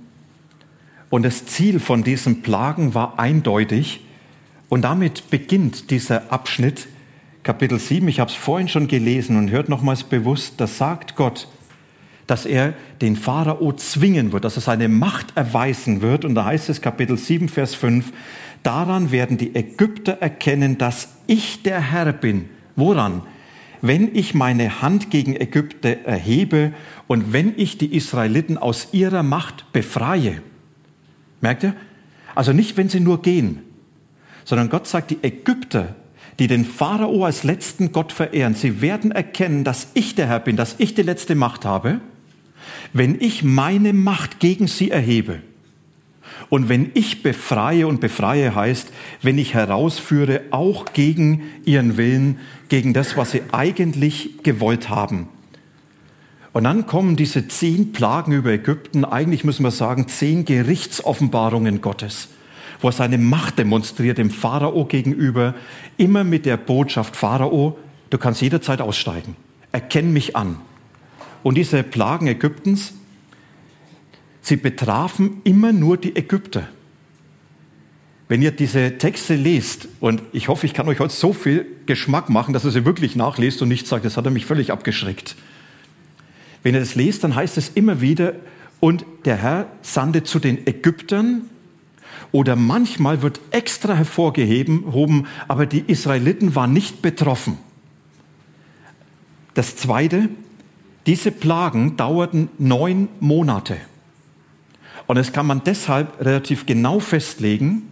Und 1.10 1.24
das 1.24 1.46
Ziel 1.46 1.80
von 1.80 2.04
diesen 2.04 2.42
Plagen 2.42 2.94
war 2.94 3.20
eindeutig. 3.20 4.02
Und 4.72 4.84
damit 4.84 5.30
beginnt 5.30 5.92
dieser 5.92 6.32
Abschnitt, 6.32 6.88
Kapitel 7.44 7.78
7. 7.78 8.08
Ich 8.08 8.22
habe 8.22 8.32
es 8.32 8.38
vorhin 8.38 8.70
schon 8.70 8.88
gelesen 8.88 9.36
und 9.36 9.52
hört 9.52 9.68
nochmals 9.68 10.06
bewusst, 10.06 10.54
da 10.62 10.66
sagt 10.66 11.18
Gott, 11.18 11.50
dass 12.26 12.46
er 12.46 12.74
den 13.02 13.18
Pharao 13.18 13.74
zwingen 13.74 14.32
wird, 14.32 14.46
dass 14.46 14.56
er 14.56 14.62
seine 14.62 14.88
Macht 14.88 15.36
erweisen 15.36 16.02
wird. 16.02 16.24
Und 16.24 16.36
da 16.36 16.46
heißt 16.46 16.70
es 16.70 16.82
Kapitel 16.82 17.18
7, 17.18 17.50
Vers 17.50 17.76
5, 17.76 18.14
daran 18.64 19.12
werden 19.12 19.38
die 19.38 19.54
Ägypter 19.56 20.14
erkennen, 20.22 20.78
dass 20.78 21.18
ich 21.28 21.64
der 21.64 21.82
Herr 21.82 22.14
bin. 22.14 22.48
Woran? 22.78 23.24
Wenn 23.82 24.16
ich 24.16 24.36
meine 24.36 24.82
Hand 24.82 25.10
gegen 25.10 25.36
Ägypter 25.36 26.06
erhebe 26.06 26.72
und 27.08 27.34
wenn 27.34 27.56
ich 27.58 27.78
die 27.78 27.94
Israeliten 27.94 28.58
aus 28.58 28.88
ihrer 28.94 29.22
Macht 29.22 29.74
befreie. 29.74 30.42
Merkt 31.42 31.64
ihr? 31.64 31.76
Also 32.36 32.54
nicht, 32.54 32.78
wenn 32.78 32.88
sie 32.88 33.02
nur 33.02 33.22
gehen, 33.22 33.64
sondern 34.52 34.68
Gott 34.68 34.86
sagt, 34.86 35.12
die 35.12 35.20
Ägypter, 35.22 35.96
die 36.38 36.48
den 36.48 36.66
Pharao 36.66 37.24
als 37.24 37.46
letzten 37.46 37.94
Gott 37.94 38.12
verehren, 38.12 38.54
sie 38.54 38.82
werden 38.82 39.14
erkennen, 39.14 39.64
dass 39.64 39.88
ich 39.94 40.14
der 40.14 40.28
Herr 40.28 40.42
bin, 40.42 40.58
dass 40.58 40.76
ich 40.78 40.94
die 40.94 41.04
letzte 41.04 41.36
Macht 41.36 41.64
habe, 41.64 42.02
wenn 42.92 43.16
ich 43.22 43.46
meine 43.46 43.94
Macht 43.94 44.42
gegen 44.42 44.68
sie 44.68 44.92
erhebe. 44.92 45.40
Und 46.50 46.68
wenn 46.68 46.92
ich 46.96 47.24
befreie, 47.24 47.88
und 47.88 48.02
befreie 48.02 48.54
heißt, 48.54 48.92
wenn 49.22 49.38
ich 49.38 49.54
herausführe, 49.54 50.42
auch 50.52 50.92
gegen 50.92 51.44
ihren 51.64 51.96
Willen, 51.96 52.38
gegen 52.68 52.94
das, 52.94 53.16
was 53.16 53.32
sie 53.32 53.44
eigentlich 53.54 54.44
gewollt 54.44 54.90
haben. 54.90 55.30
Und 56.52 56.66
dann 56.66 56.88
kommen 56.88 57.16
diese 57.16 57.48
zehn 57.48 57.94
Plagen 57.94 58.34
über 58.34 58.52
Ägypten, 58.52 59.06
eigentlich 59.06 59.46
müssen 59.46 59.64
wir 59.64 59.72
sagen, 59.72 60.10
zehn 60.10 60.44
Gerichtsoffenbarungen 60.44 61.80
Gottes, 61.80 62.28
wo 62.82 62.90
er 62.90 62.94
seine 62.94 63.18
Macht 63.18 63.60
demonstriert 63.60 64.18
dem 64.18 64.30
Pharao 64.30 64.86
gegenüber, 64.86 65.56
immer 65.98 66.24
mit 66.24 66.46
der 66.46 66.58
Botschaft, 66.58 67.16
Pharao, 67.16 67.78
du 68.10 68.18
kannst 68.18 68.42
jederzeit 68.42 68.82
aussteigen, 68.82 69.36
erkenn 69.72 70.12
mich 70.12 70.36
an. 70.36 70.58
Und 71.44 71.56
diese 71.56 71.84
Plagen 71.84 72.28
Ägyptens, 72.28 72.94
sie 74.42 74.58
betrafen 74.58 75.42
immer 75.44 75.72
nur 75.72 75.98
die 75.98 76.16
Ägypter. 76.16 76.68
Wenn 78.28 78.42
ihr 78.42 78.52
diese 78.52 78.98
Texte 78.98 79.36
lest, 79.36 79.88
und 80.00 80.22
ich 80.32 80.48
hoffe, 80.48 80.66
ich 80.66 80.74
kann 80.74 80.88
euch 80.88 81.00
heute 81.00 81.14
so 81.14 81.34
viel 81.34 81.66
Geschmack 81.86 82.30
machen, 82.30 82.54
dass 82.54 82.64
ihr 82.64 82.72
sie 82.72 82.86
wirklich 82.86 83.16
nachlest 83.16 83.62
und 83.62 83.68
nicht 83.68 83.88
sagt, 83.88 84.06
das 84.06 84.16
hat 84.18 84.26
er 84.26 84.32
mich 84.32 84.46
völlig 84.46 84.72
abgeschreckt. 84.72 85.36
Wenn 86.64 86.74
ihr 86.74 86.80
das 86.80 86.96
lest, 86.96 87.24
dann 87.24 87.36
heißt 87.36 87.58
es 87.58 87.70
immer 87.70 88.02
wieder, 88.02 88.34
und 88.80 89.06
der 89.26 89.36
Herr 89.36 89.68
sandte 89.82 90.24
zu 90.24 90.40
den 90.40 90.66
Ägyptern, 90.66 91.50
oder 92.32 92.56
manchmal 92.56 93.22
wird 93.22 93.40
extra 93.52 93.96
hervorgehoben, 93.96 95.28
aber 95.48 95.66
die 95.66 95.84
Israeliten 95.88 96.56
waren 96.56 96.74
nicht 96.74 97.02
betroffen. 97.02 97.58
Das 99.54 99.76
Zweite, 99.76 100.30
diese 101.08 101.32
Plagen 101.32 101.98
dauerten 101.98 102.50
neun 102.58 103.10
Monate. 103.20 103.78
Und 105.08 105.18
das 105.18 105.34
kann 105.34 105.46
man 105.46 105.64
deshalb 105.66 106.24
relativ 106.24 106.66
genau 106.66 107.00
festlegen. 107.00 107.84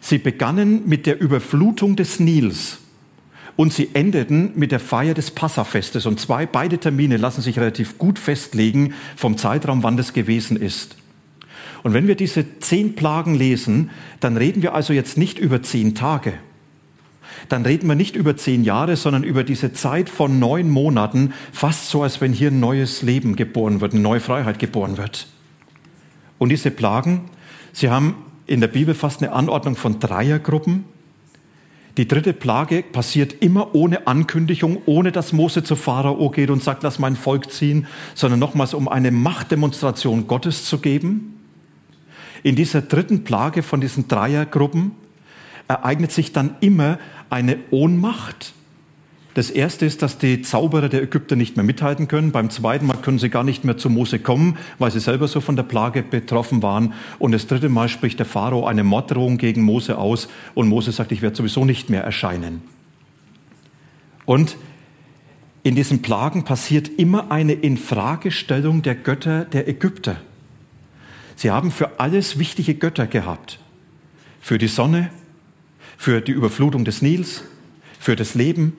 Sie 0.00 0.18
begannen 0.18 0.88
mit 0.88 1.06
der 1.06 1.20
Überflutung 1.20 1.96
des 1.96 2.20
Nils 2.20 2.78
und 3.56 3.72
sie 3.72 3.90
endeten 3.94 4.52
mit 4.54 4.72
der 4.72 4.80
Feier 4.80 5.14
des 5.14 5.30
Passafestes. 5.30 6.06
Und 6.06 6.20
zwei, 6.20 6.46
beide 6.46 6.78
Termine 6.78 7.16
lassen 7.16 7.42
sich 7.42 7.58
relativ 7.58 7.98
gut 7.98 8.18
festlegen 8.18 8.94
vom 9.16 9.36
Zeitraum, 9.36 9.82
wann 9.82 9.96
das 9.96 10.12
gewesen 10.12 10.56
ist. 10.56 10.96
Und 11.84 11.92
wenn 11.92 12.08
wir 12.08 12.16
diese 12.16 12.58
zehn 12.60 12.96
Plagen 12.96 13.34
lesen, 13.34 13.90
dann 14.18 14.38
reden 14.38 14.62
wir 14.62 14.74
also 14.74 14.94
jetzt 14.94 15.18
nicht 15.18 15.38
über 15.38 15.62
zehn 15.62 15.94
Tage. 15.94 16.32
Dann 17.50 17.64
reden 17.66 17.86
wir 17.86 17.94
nicht 17.94 18.16
über 18.16 18.38
zehn 18.38 18.64
Jahre, 18.64 18.96
sondern 18.96 19.22
über 19.22 19.44
diese 19.44 19.74
Zeit 19.74 20.08
von 20.08 20.38
neun 20.38 20.70
Monaten, 20.70 21.34
fast 21.52 21.90
so, 21.90 22.02
als 22.02 22.22
wenn 22.22 22.32
hier 22.32 22.50
ein 22.50 22.58
neues 22.58 23.02
Leben 23.02 23.36
geboren 23.36 23.82
wird, 23.82 23.92
eine 23.92 24.00
neue 24.00 24.20
Freiheit 24.20 24.58
geboren 24.58 24.96
wird. 24.96 25.26
Und 26.38 26.48
diese 26.48 26.70
Plagen, 26.70 27.26
sie 27.74 27.90
haben 27.90 28.14
in 28.46 28.62
der 28.62 28.68
Bibel 28.68 28.94
fast 28.94 29.22
eine 29.22 29.32
Anordnung 29.32 29.76
von 29.76 30.00
Dreiergruppen. 30.00 30.86
Die 31.98 32.08
dritte 32.08 32.32
Plage 32.32 32.82
passiert 32.82 33.42
immer 33.42 33.74
ohne 33.74 34.06
Ankündigung, 34.06 34.78
ohne 34.86 35.12
dass 35.12 35.34
Mose 35.34 35.62
zu 35.62 35.76
Pharao 35.76 36.30
geht 36.30 36.48
und 36.48 36.62
sagt, 36.62 36.82
lass 36.82 36.98
mein 36.98 37.14
Volk 37.14 37.52
ziehen, 37.52 37.86
sondern 38.14 38.40
nochmals, 38.40 38.72
um 38.72 38.88
eine 38.88 39.10
Machtdemonstration 39.10 40.26
Gottes 40.26 40.64
zu 40.64 40.78
geben. 40.78 41.43
In 42.44 42.54
dieser 42.54 42.82
dritten 42.82 43.24
Plage 43.24 43.64
von 43.64 43.80
diesen 43.80 44.06
Dreiergruppen 44.06 44.92
ereignet 45.66 46.12
sich 46.12 46.32
dann 46.32 46.54
immer 46.60 47.00
eine 47.28 47.56
Ohnmacht, 47.72 48.54
das 49.34 49.50
erste 49.50 49.84
ist, 49.84 50.00
dass 50.00 50.16
die 50.16 50.42
Zauberer 50.42 50.88
der 50.88 51.02
Ägypter 51.02 51.34
nicht 51.34 51.56
mehr 51.56 51.64
mithalten 51.64 52.06
können. 52.06 52.30
Beim 52.30 52.50
zweiten 52.50 52.86
Mal 52.86 52.98
können 52.98 53.18
sie 53.18 53.30
gar 53.30 53.42
nicht 53.42 53.64
mehr 53.64 53.76
zu 53.76 53.90
Mose 53.90 54.20
kommen, 54.20 54.56
weil 54.78 54.92
sie 54.92 55.00
selber 55.00 55.26
so 55.26 55.40
von 55.40 55.56
der 55.56 55.64
Plage 55.64 56.04
betroffen 56.04 56.62
waren. 56.62 56.92
Und 57.18 57.32
das 57.32 57.48
dritte 57.48 57.68
Mal 57.68 57.88
spricht 57.88 58.20
der 58.20 58.26
Pharao 58.26 58.64
eine 58.64 58.84
Morddrohung 58.84 59.36
gegen 59.36 59.62
Mose 59.62 59.98
aus 59.98 60.28
und 60.54 60.68
Mose 60.68 60.92
sagt, 60.92 61.10
ich 61.10 61.20
werde 61.20 61.36
sowieso 61.36 61.64
nicht 61.64 61.90
mehr 61.90 62.04
erscheinen. 62.04 62.62
Und 64.24 64.56
in 65.64 65.74
diesen 65.74 66.00
Plagen 66.00 66.44
passiert 66.44 66.88
immer 66.88 67.32
eine 67.32 67.54
Infragestellung 67.54 68.82
der 68.82 68.94
Götter 68.94 69.46
der 69.46 69.66
Ägypter. 69.66 70.16
Sie 71.36 71.50
haben 71.50 71.70
für 71.70 72.00
alles 72.00 72.38
wichtige 72.38 72.74
Götter 72.74 73.06
gehabt. 73.06 73.58
Für 74.40 74.58
die 74.58 74.68
Sonne, 74.68 75.10
für 75.96 76.20
die 76.20 76.32
Überflutung 76.32 76.84
des 76.84 77.02
Nils, 77.02 77.44
für 77.98 78.16
das 78.16 78.34
Leben, 78.34 78.76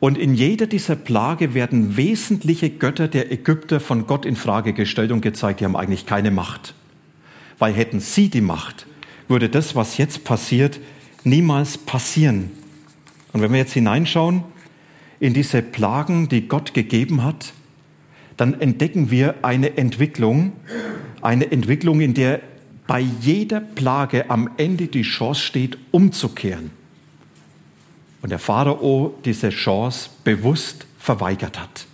und 0.00 0.16
in 0.16 0.34
jeder 0.34 0.66
dieser 0.66 0.94
Plage 0.94 1.54
werden 1.54 1.96
wesentliche 1.96 2.70
Götter 2.70 3.08
der 3.08 3.32
Ägypter 3.32 3.80
von 3.80 4.06
Gott 4.06 4.24
in 4.24 4.36
Frage 4.36 4.72
gestellt 4.72 5.10
und 5.10 5.22
gezeigt, 5.22 5.60
die 5.60 5.64
haben 5.64 5.74
eigentlich 5.74 6.06
keine 6.06 6.30
Macht. 6.30 6.74
Weil 7.58 7.72
hätten 7.72 7.98
sie 7.98 8.28
die 8.28 8.40
Macht, 8.40 8.86
würde 9.26 9.48
das, 9.48 9.74
was 9.74 9.98
jetzt 9.98 10.22
passiert, 10.22 10.78
niemals 11.24 11.78
passieren. 11.78 12.50
Und 13.32 13.42
wenn 13.42 13.50
wir 13.50 13.58
jetzt 13.58 13.72
hineinschauen 13.72 14.44
in 15.18 15.34
diese 15.34 15.62
Plagen, 15.62 16.28
die 16.28 16.46
Gott 16.46 16.74
gegeben 16.74 17.24
hat, 17.24 17.52
dann 18.36 18.60
entdecken 18.60 19.10
wir 19.10 19.34
eine 19.42 19.76
Entwicklung, 19.76 20.52
eine 21.22 21.50
Entwicklung, 21.50 22.00
in 22.00 22.14
der 22.14 22.40
bei 22.86 23.00
jeder 23.00 23.60
Plage 23.60 24.30
am 24.30 24.50
Ende 24.56 24.86
die 24.86 25.02
Chance 25.02 25.42
steht, 25.42 25.78
umzukehren 25.90 26.70
und 28.22 28.30
der 28.30 28.38
Pharao 28.38 29.14
diese 29.24 29.50
Chance 29.50 30.10
bewusst 30.24 30.86
verweigert 30.98 31.60
hat. 31.60 31.86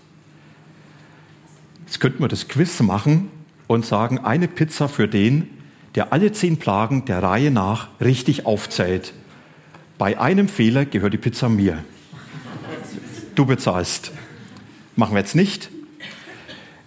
Jetzt 1.87 2.01
könnten 2.01 2.23
wir 2.23 2.29
das 2.29 2.49
Quiz 2.49 2.81
machen 2.81 3.29
und 3.67 3.85
sagen, 3.85 4.19
eine 4.19 4.49
Pizza 4.49 4.89
für 4.89 5.09
den, 5.09 5.49
der 5.95 6.13
alle 6.13 6.33
zehn 6.33 6.59
Plagen 6.59 7.05
der 7.05 7.23
Reihe 7.23 7.51
nach 7.51 7.89
richtig 8.01 8.47
aufzählt. 8.47 9.13
Bei 9.99 10.19
einem 10.19 10.49
Fehler 10.49 10.87
gehört 10.87 11.13
die 11.13 11.19
Pizza 11.19 11.49
mir. 11.49 11.85
Du 13.35 13.47
bezahlst. 13.47 14.13
Machen 14.97 15.15
wir 15.15 15.21
jetzt 15.21 15.37
nicht. 15.37 15.71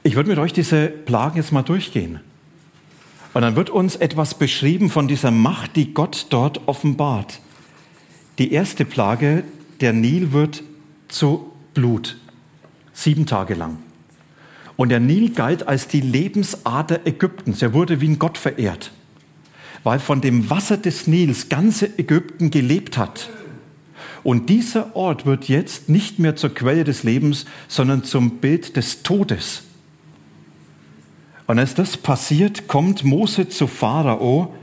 Ich 0.08 0.15
würde 0.15 0.30
mit 0.30 0.39
euch 0.39 0.54
diese 0.54 0.88
Plagen 0.88 1.36
jetzt 1.36 1.52
mal 1.52 1.63
durchgehen. 1.63 2.22
Und 3.34 3.41
dann 3.41 3.58
wird 3.58 3.70
uns 3.70 3.98
etwas 3.98 4.36
beschrieben 4.36 4.89
von 4.89 5.10
dieser 5.10 5.32
Macht, 5.32 5.76
die 5.76 5.93
Gott 5.93 6.28
dort 6.30 6.65
offenbart. 6.65 7.41
Die 8.38 8.54
erste 8.54 8.86
Plage, 8.86 9.43
der 9.82 9.91
Nil 9.91 10.32
wird 10.32 10.63
zu 11.10 11.52
Blut, 11.74 12.15
sieben 12.93 13.26
Tage 13.26 13.54
lang. 13.54 13.80
Und 14.78 14.89
der 14.89 15.02
Nil 15.02 15.32
galt 15.32 15.67
als 15.67 15.89
die 15.89 16.00
Lebensader 16.00 17.06
Ägyptens. 17.06 17.62
Er 17.62 17.74
wurde 17.74 18.00
wie 18.00 18.08
ein 18.08 18.17
Gott 18.17 18.38
verehrt, 18.38 18.93
weil 19.84 20.00
von 20.00 20.22
dem 20.22 20.50
Wasser 20.50 20.78
des 20.78 21.06
Nils 21.08 21.50
ganze 21.50 22.00
Ägypten 22.00 22.50
gelebt 22.50 22.98
hat. 22.98 23.30
Und 24.24 24.48
dieser 24.48 24.96
Ort 24.96 25.26
wird 25.26 25.50
jetzt 25.50 25.89
nicht 25.89 26.17
mehr 26.17 26.38
zur 26.38 26.54
Quelle 26.56 26.86
des 26.86 27.04
Lebens, 27.04 27.46
sondern 27.67 28.06
zum 28.06 28.38
Bild 28.38 28.78
des 28.78 29.04
Todes. 29.04 29.63
Und 31.47 31.60
als 31.60 31.73
das 31.75 31.97
passiert, 31.97 32.67
kommt 32.67 33.03
Mose 33.03 33.47
zu 33.47 33.67
Pharao 33.67 34.53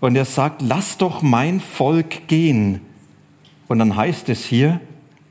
und 0.00 0.16
er 0.16 0.24
sagt, 0.24 0.60
lass 0.60 0.98
doch 0.98 1.22
mein 1.22 1.60
Volk 1.60 2.28
gehen. 2.28 2.80
Und 3.68 3.78
dann 3.78 3.96
heißt 3.96 4.28
es 4.28 4.44
hier, 4.44 4.80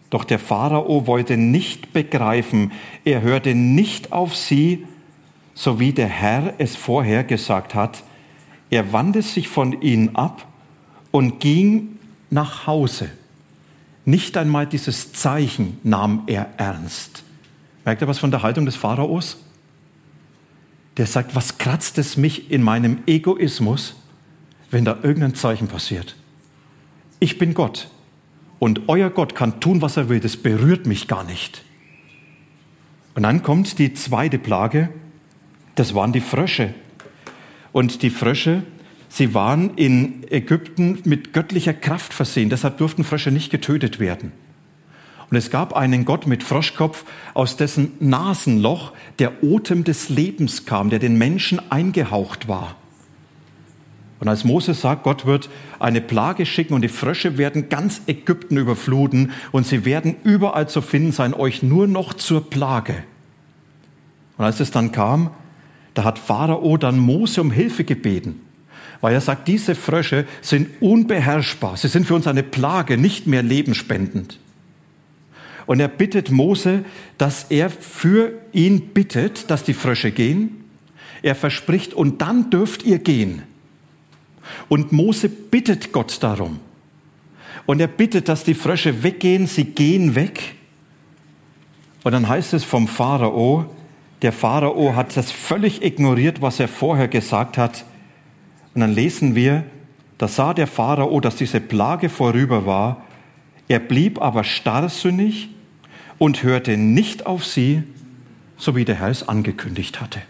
Doch 0.10 0.24
der 0.24 0.40
Pharao 0.40 1.08
wollte 1.08 1.36
nicht 1.36 1.92
begreifen, 1.92 2.72
er 3.04 3.22
hörte 3.22 3.54
nicht 3.54 4.14
auf 4.14 4.36
sie, 4.36 4.86
so 5.54 5.80
wie 5.80 5.94
der 5.94 6.08
Herr 6.08 6.54
es 6.58 6.76
vorher 6.76 7.24
gesagt 7.24 7.76
hat. 7.76 8.04
Er 8.70 8.94
wandte 8.94 9.22
sich 9.22 9.48
von 9.48 9.82
ihnen 9.82 10.16
ab 10.16 10.48
und 11.12 11.40
ging 11.40 12.00
nach 12.30 12.68
Hause. 12.68 13.10
Nicht 14.06 14.38
einmal 14.38 14.68
dieses 14.68 15.12
Zeichen 15.12 15.80
nahm 15.84 16.24
er 16.28 16.50
ernst. 16.58 17.24
Merkt 17.84 18.02
ihr 18.02 18.08
was 18.08 18.20
von 18.20 18.32
der 18.32 18.44
Haltung 18.44 18.66
des 18.66 18.76
Pharaos? 18.76 19.38
Der 20.98 21.06
sagt, 21.06 21.36
was 21.36 21.58
kratzt 21.58 21.98
es 21.98 22.18
mich 22.18 22.52
in 22.52 22.64
meinem 22.64 23.00
Egoismus, 23.06 23.96
wenn 24.72 24.86
da 24.86 24.98
irgendein 25.04 25.36
Zeichen 25.36 25.68
passiert? 25.68 26.16
Ich 27.20 27.38
bin 27.38 27.54
Gott 27.54 27.90
und 28.60 28.84
euer 28.88 29.10
Gott 29.10 29.36
kann 29.36 29.60
tun, 29.60 29.82
was 29.82 29.98
er 29.98 30.10
will. 30.10 30.20
Das 30.20 30.38
berührt 30.38 30.86
mich 30.86 31.08
gar 31.08 31.24
nicht. 31.24 31.64
Und 33.14 33.24
dann 33.24 33.44
kommt 33.44 33.80
die 33.80 33.94
zweite 33.94 34.38
Plage, 34.38 34.90
das 35.76 35.94
waren 35.94 36.14
die 36.14 36.22
Frösche. 36.22 36.74
Und 37.72 38.02
die 38.02 38.10
Frösche, 38.10 38.64
sie 39.10 39.34
waren 39.34 39.76
in 39.76 40.30
Ägypten 40.32 41.00
mit 41.06 41.34
göttlicher 41.34 41.74
Kraft 41.74 42.14
versehen, 42.14 42.50
deshalb 42.50 42.78
durften 42.78 43.04
Frösche 43.04 43.32
nicht 43.32 43.52
getötet 43.52 44.00
werden. 44.00 44.32
Und 45.30 45.38
es 45.38 45.50
gab 45.50 45.74
einen 45.74 46.06
Gott 46.06 46.28
mit 46.28 46.44
Froschkopf, 46.44 47.04
aus 47.34 47.58
dessen 47.58 47.94
Nasenloch 48.00 48.92
der 49.20 49.44
Otem 49.44 49.84
des 49.84 50.10
Lebens 50.10 50.66
kam, 50.66 50.90
der 50.90 51.00
den 51.00 51.18
Menschen 51.18 51.60
eingehaucht 51.72 52.48
war. 52.48 52.76
Und 54.20 54.30
als 54.30 54.44
Moses 54.44 54.82
sagt, 54.82 55.04
Gott 55.04 55.26
wird 55.26 55.50
eine 55.78 56.02
Plage 56.02 56.46
schicken 56.46 56.74
und 56.74 56.82
die 56.82 56.88
Frösche 56.90 57.38
werden 57.38 57.70
ganz 57.70 58.02
Ägypten 58.08 58.58
überfluten 58.58 59.32
und 59.52 59.68
sie 59.68 59.84
werden 59.84 60.16
überall 60.24 60.70
zu 60.70 60.82
finden 60.82 61.12
sein, 61.12 61.34
euch 61.34 61.64
nur 61.64 61.86
noch 61.88 62.14
zur 62.14 62.50
Plage. 62.50 63.04
Und 64.38 64.46
als 64.46 64.60
es 64.60 64.72
dann 64.72 64.92
kam, 64.92 65.32
da 65.94 66.04
hat 66.04 66.20
Pharao 66.20 66.78
dann 66.78 66.98
Mose 66.98 67.42
um 67.42 67.52
Hilfe 67.52 67.84
gebeten, 67.84 68.42
weil 69.02 69.14
er 69.14 69.22
sagt, 69.22 69.48
diese 69.48 69.76
Frösche 69.76 70.26
sind 70.42 70.82
unbeherrschbar, 70.82 71.78
sie 71.78 71.88
sind 71.88 72.08
für 72.08 72.16
uns 72.16 72.28
eine 72.28 72.44
Plage, 72.44 72.98
nicht 72.98 73.28
mehr 73.28 73.44
lebensspendend. 73.44 74.40
Und 75.66 75.80
er 75.80 75.88
bittet 75.88 76.32
Mose, 76.32 76.86
dass 77.18 77.46
er 77.50 77.70
für 77.70 78.34
ihn 78.54 78.90
bittet, 78.90 79.50
dass 79.50 79.64
die 79.64 79.74
Frösche 79.74 80.12
gehen. 80.12 80.64
Er 81.22 81.36
verspricht, 81.36 81.94
und 81.94 82.22
dann 82.22 82.50
dürft 82.50 82.84
ihr 82.84 83.00
gehen. 83.00 83.42
Und 84.70 84.92
Mose 84.92 85.30
bittet 85.30 85.92
Gott 85.92 86.22
darum. 86.22 86.60
Und 87.66 87.82
er 87.82 87.88
bittet, 87.88 88.30
dass 88.30 88.44
die 88.44 88.54
Frösche 88.54 89.04
weggehen. 89.04 89.48
Sie 89.48 89.64
gehen 89.64 90.14
weg. 90.14 90.56
Und 92.04 92.12
dann 92.12 92.30
heißt 92.30 92.54
es 92.54 92.64
vom 92.64 92.88
Pharao, 92.88 93.66
der 94.22 94.32
Pharao 94.32 94.96
hat 94.96 95.18
das 95.18 95.32
völlig 95.32 95.84
ignoriert, 95.84 96.42
was 96.42 96.60
er 96.60 96.68
vorher 96.68 97.08
gesagt 97.08 97.58
hat. 97.58 97.86
Und 98.76 98.82
dann 98.82 98.94
lesen 98.94 99.34
wir, 99.34 99.64
da 100.18 100.28
sah 100.28 100.54
der 100.54 100.68
Pharao, 100.68 101.20
dass 101.20 101.36
diese 101.36 101.60
Plage 101.60 102.10
vorüber 102.10 102.66
war. 102.66 103.04
Er 103.68 103.80
blieb 103.80 104.22
aber 104.22 104.44
starrsinnig 104.44 105.50
und 106.18 106.44
hörte 106.44 106.78
nicht 106.78 107.26
auf 107.26 107.46
sie, 107.46 107.84
so 108.58 108.76
wie 108.76 108.86
der 108.86 108.96
Herr 108.96 109.10
es 109.10 109.28
angekündigt 109.28 110.02
hatte. 110.02 110.22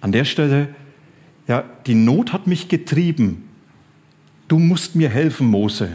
An 0.00 0.12
der 0.12 0.24
Stelle, 0.24 0.68
ja, 1.46 1.64
die 1.86 1.94
Not 1.94 2.32
hat 2.32 2.46
mich 2.46 2.68
getrieben. 2.68 3.48
Du 4.48 4.58
musst 4.58 4.94
mir 4.94 5.08
helfen, 5.08 5.46
Mose. 5.46 5.90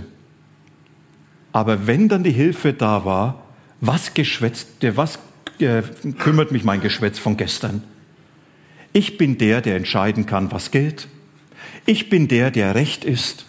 Aber 1.52 1.88
wenn 1.88 2.10
dann 2.10 2.24
die 2.24 2.32
Hilfe 2.32 2.74
da 2.74 3.06
war, 3.06 3.44
was 3.80 4.14
geschwätzt, 4.14 4.68
was 4.96 5.20
äh, 5.60 5.84
kümmert 6.18 6.52
mich 6.52 6.64
mein 6.64 6.82
Geschwätz 6.82 7.20
von 7.20 7.38
gestern? 7.38 7.84
Ich 8.94 9.18
bin 9.18 9.38
der, 9.38 9.62
der 9.62 9.76
entscheiden 9.76 10.26
kann, 10.26 10.52
was 10.52 10.72
gilt. 10.72 11.08
Ich 11.86 12.10
bin 12.10 12.28
der, 12.28 12.52
der 12.52 12.76
recht 12.76 13.06
ist. 13.06 13.46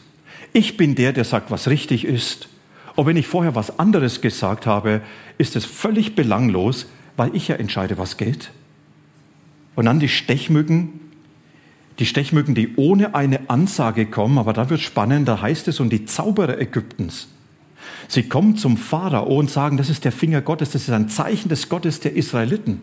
Ich 0.52 0.76
bin 0.76 0.94
der, 0.94 1.12
der 1.12 1.24
sagt, 1.24 1.50
was 1.50 1.68
richtig 1.68 2.04
ist. 2.04 2.48
Und 2.96 3.06
wenn 3.06 3.16
ich 3.16 3.26
vorher 3.26 3.54
was 3.54 3.78
anderes 3.78 4.20
gesagt 4.20 4.66
habe, 4.66 5.02
ist 5.38 5.56
es 5.56 5.64
völlig 5.64 6.14
belanglos, 6.14 6.86
weil 7.16 7.34
ich 7.34 7.48
ja 7.48 7.56
entscheide, 7.56 7.98
was 7.98 8.16
geht. 8.16 8.50
Und 9.74 9.86
dann 9.86 9.98
die 9.98 10.08
Stechmücken, 10.08 11.00
die 11.98 12.06
Stechmücken, 12.06 12.54
die 12.54 12.76
ohne 12.76 13.14
eine 13.14 13.50
Ansage 13.50 14.06
kommen, 14.06 14.38
aber 14.38 14.52
da 14.52 14.70
wird 14.70 14.80
spannend, 14.80 15.28
da 15.28 15.40
heißt 15.40 15.68
es, 15.68 15.80
und 15.80 15.90
die 15.90 16.04
Zauberer 16.06 16.60
Ägyptens, 16.60 17.28
sie 18.08 18.24
kommen 18.24 18.56
zum 18.56 18.76
Pharao 18.76 19.38
und 19.38 19.50
sagen, 19.50 19.76
das 19.76 19.90
ist 19.90 20.04
der 20.04 20.12
Finger 20.12 20.40
Gottes, 20.40 20.70
das 20.70 20.82
ist 20.82 20.90
ein 20.90 21.08
Zeichen 21.08 21.48
des 21.48 21.68
Gottes 21.68 22.00
der 22.00 22.14
Israeliten. 22.14 22.80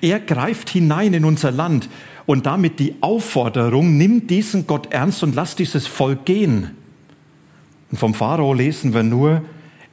Er 0.00 0.20
greift 0.20 0.70
hinein 0.70 1.14
in 1.14 1.24
unser 1.24 1.50
Land 1.50 1.88
und 2.26 2.46
damit 2.46 2.78
die 2.78 2.96
Aufforderung, 3.00 3.96
nimm 3.96 4.26
diesen 4.26 4.66
Gott 4.66 4.92
ernst 4.92 5.22
und 5.22 5.34
lass 5.34 5.56
dieses 5.56 5.86
Volk 5.86 6.24
gehen. 6.24 6.70
Und 7.90 7.98
vom 7.98 8.14
Pharao 8.14 8.52
lesen 8.52 8.94
wir 8.94 9.02
nur, 9.02 9.42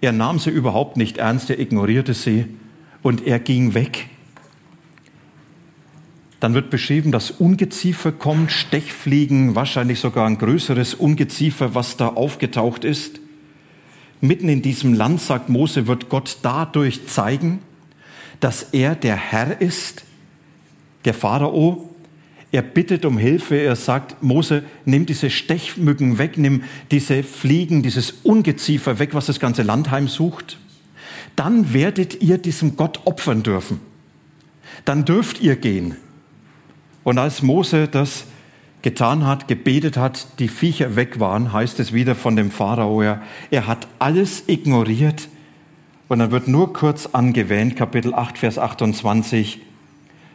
er 0.02 0.12
nahm 0.12 0.40
sie 0.40 0.50
überhaupt 0.50 0.98
nicht 0.98 1.18
ernst, 1.18 1.50
er 1.50 1.60
ignorierte 1.60 2.14
sie 2.14 2.46
und 3.02 3.26
er 3.26 3.40
ging 3.40 3.74
weg. 3.74 4.10
Dann 6.40 6.54
wird 6.54 6.70
beschrieben, 6.70 7.14
dass 7.14 7.32
Ungeziefer 7.32 8.12
kommt, 8.12 8.52
Stechfliegen, 8.52 9.56
wahrscheinlich 9.56 10.02
sogar 10.02 10.28
ein 10.28 10.38
größeres 10.38 10.94
Ungeziefer, 10.94 11.74
was 11.74 11.96
da 11.96 12.10
aufgetaucht 12.10 12.84
ist. 12.84 13.22
Mitten 14.20 14.50
in 14.50 14.62
diesem 14.62 14.94
Land, 14.94 15.22
sagt 15.22 15.48
Mose, 15.48 15.88
wird 15.88 16.10
Gott 16.10 16.40
dadurch 16.42 17.08
zeigen, 17.08 17.60
dass 18.42 18.64
er 18.74 18.96
der 18.96 19.16
Herr 19.16 19.62
ist. 19.62 20.04
Der 21.06 21.14
Pharao 21.14 21.93
er 22.54 22.62
bittet 22.62 23.04
um 23.04 23.18
Hilfe. 23.18 23.56
Er 23.56 23.76
sagt, 23.76 24.22
Mose, 24.22 24.64
nimm 24.86 25.08
diese 25.08 25.32
Stechmücken 25.32 26.20
weg, 26.20 26.38
nimm 26.38 26.64
diese 26.92 27.24
Fliegen, 27.24 27.82
dieses 27.82 28.12
Ungeziefer 28.22 29.00
weg, 29.00 29.16
was 29.16 29.26
das 29.26 29.40
ganze 29.40 29.64
Land 29.64 29.90
heimsucht. 29.90 30.60
Dann 31.36 31.74
werdet 31.74 32.22
ihr 32.22 32.38
diesem 32.38 32.76
Gott 32.76 33.02
opfern 33.06 33.42
dürfen. 33.42 33.80
Dann 34.86 35.04
dürft 35.04 35.42
ihr 35.42 35.56
gehen. 35.56 35.96
Und 37.04 37.18
als 37.18 37.42
Mose 37.42 37.88
das 37.88 38.26
getan 38.84 39.26
hat, 39.26 39.48
gebetet 39.48 39.98
hat, 39.98 40.28
die 40.38 40.48
Viecher 40.48 40.96
weg 40.96 41.20
waren, 41.20 41.54
heißt 41.54 41.80
es 41.80 41.92
wieder 41.92 42.14
von 42.14 42.36
dem 42.36 42.52
Pharao, 42.52 43.02
er, 43.02 43.24
er 43.50 43.66
hat 43.66 43.88
alles 43.98 44.44
ignoriert. 44.46 45.28
Und 46.08 46.20
dann 46.20 46.30
wird 46.30 46.48
nur 46.48 46.72
kurz 46.72 47.08
angewähnt, 47.08 47.76
Kapitel 47.76 48.14
8, 48.14 48.38
Vers 48.38 48.60
28, 48.60 49.60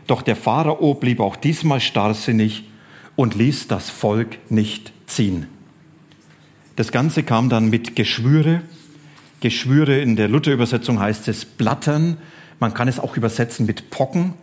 doch 0.08 0.22
der 0.22 0.36
Pharao 0.36 0.94
blieb 0.94 1.20
auch 1.20 1.36
diesmal 1.36 1.80
starrsinnig 1.80 2.64
und 3.14 3.34
ließ 3.34 3.68
das 3.68 3.90
Volk 3.90 4.38
nicht 4.50 4.92
ziehen. 5.06 5.46
Das 6.76 6.92
Ganze 6.92 7.22
kam 7.22 7.48
dann 7.48 7.70
mit 7.70 7.94
Geschwüre. 7.94 8.62
Geschwüre 9.40 9.98
in 9.98 10.16
der 10.16 10.28
Luther-Übersetzung 10.28 10.98
heißt 10.98 11.28
es 11.28 11.44
Blattern. 11.44 12.16
Man 12.58 12.72
kann 12.72 12.88
es 12.88 12.98
auch 12.98 13.16
übersetzen 13.16 13.66
mit 13.66 13.90
Pocken. 13.90 14.34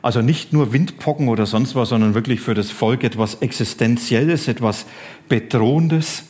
Also 0.00 0.22
nicht 0.22 0.52
nur 0.52 0.72
Windpocken 0.72 1.28
oder 1.28 1.46
sonst 1.46 1.74
was, 1.74 1.88
sondern 1.88 2.14
wirklich 2.14 2.40
für 2.40 2.54
das 2.54 2.70
Volk 2.70 3.02
etwas 3.02 3.36
Existenzielles, 3.36 4.46
etwas 4.46 4.86
Bedrohendes. 5.28 6.24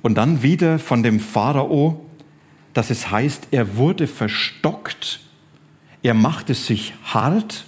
Und 0.00 0.14
dann 0.14 0.42
wieder 0.42 0.78
von 0.78 1.02
dem 1.02 1.20
Pharao, 1.20 2.06
dass 2.72 2.90
es 2.90 3.10
heißt, 3.10 3.48
er 3.50 3.76
wurde 3.76 4.06
verstockt 4.06 5.23
er 6.04 6.14
macht 6.14 6.50
es 6.50 6.66
sich 6.66 6.92
hart. 7.02 7.64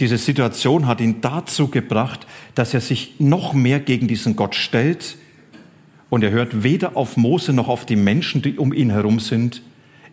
Diese 0.00 0.18
Situation 0.18 0.86
hat 0.86 1.00
ihn 1.00 1.20
dazu 1.20 1.68
gebracht, 1.68 2.26
dass 2.56 2.74
er 2.74 2.80
sich 2.80 3.14
noch 3.20 3.54
mehr 3.54 3.78
gegen 3.78 4.08
diesen 4.08 4.34
Gott 4.34 4.56
stellt. 4.56 5.16
Und 6.10 6.24
er 6.24 6.32
hört 6.32 6.64
weder 6.64 6.96
auf 6.96 7.16
Mose 7.16 7.52
noch 7.52 7.68
auf 7.68 7.86
die 7.86 7.94
Menschen, 7.94 8.42
die 8.42 8.58
um 8.58 8.72
ihn 8.72 8.90
herum 8.90 9.20
sind. 9.20 9.62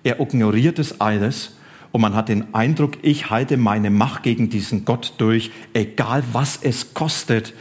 Er 0.04 0.20
ignoriert 0.20 0.78
es 0.78 1.02
alles. 1.02 1.58
Und 1.92 2.02
man 2.02 2.14
hat 2.14 2.30
den 2.30 2.54
Eindruck, 2.54 3.00
ich 3.02 3.32
halte 3.32 3.58
meine 3.58 3.90
Macht 3.90 4.22
gegen 4.22 4.50
diesen 4.50 4.86
Gott 4.86 5.14
durch, 5.18 5.50
egal 5.74 6.24
was 6.34 6.60
es 6.62 6.94
kostet. 6.94 7.54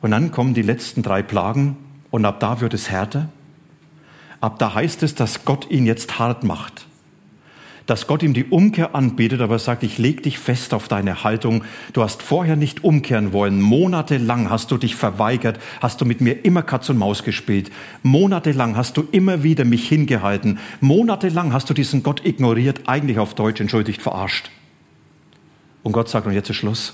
Und 0.00 0.12
dann 0.12 0.30
kommen 0.30 0.54
die 0.54 0.62
letzten 0.62 1.02
drei 1.02 1.22
Plagen 1.22 1.76
und 2.10 2.24
ab 2.24 2.40
da 2.40 2.62
wird 2.62 2.72
es 2.72 2.88
härter. 2.88 3.28
Ab 4.40 4.58
da 4.58 4.74
heißt 4.74 5.02
es, 5.02 5.14
dass 5.14 5.44
Gott 5.44 5.70
ihn 5.70 5.84
jetzt 5.84 6.18
hart 6.18 6.44
macht 6.44 6.87
dass 7.88 8.06
Gott 8.06 8.22
ihm 8.22 8.34
die 8.34 8.44
Umkehr 8.44 8.94
anbietet, 8.94 9.40
aber 9.40 9.58
sagt, 9.58 9.82
ich 9.82 9.96
leg 9.96 10.22
dich 10.22 10.38
fest 10.38 10.74
auf 10.74 10.88
deine 10.88 11.24
Haltung. 11.24 11.64
Du 11.94 12.02
hast 12.02 12.22
vorher 12.22 12.54
nicht 12.54 12.84
umkehren 12.84 13.32
wollen. 13.32 13.62
Monatelang 13.62 14.50
hast 14.50 14.70
du 14.70 14.76
dich 14.76 14.94
verweigert, 14.94 15.58
hast 15.80 15.98
du 16.02 16.04
mit 16.04 16.20
mir 16.20 16.44
immer 16.44 16.62
Katz 16.62 16.90
und 16.90 16.98
Maus 16.98 17.24
gespielt. 17.24 17.70
Monatelang 18.02 18.76
hast 18.76 18.98
du 18.98 19.08
immer 19.10 19.42
wieder 19.42 19.64
mich 19.64 19.88
hingehalten. 19.88 20.58
Monatelang 20.82 21.54
hast 21.54 21.70
du 21.70 21.74
diesen 21.74 22.02
Gott 22.02 22.26
ignoriert, 22.26 22.82
eigentlich 22.84 23.18
auf 23.18 23.32
Deutsch 23.32 23.58
entschuldigt, 23.58 24.02
verarscht. 24.02 24.50
Und 25.82 25.92
Gott 25.92 26.10
sagt, 26.10 26.26
und 26.26 26.34
jetzt 26.34 26.50
ist 26.50 26.56
Schluss. 26.56 26.92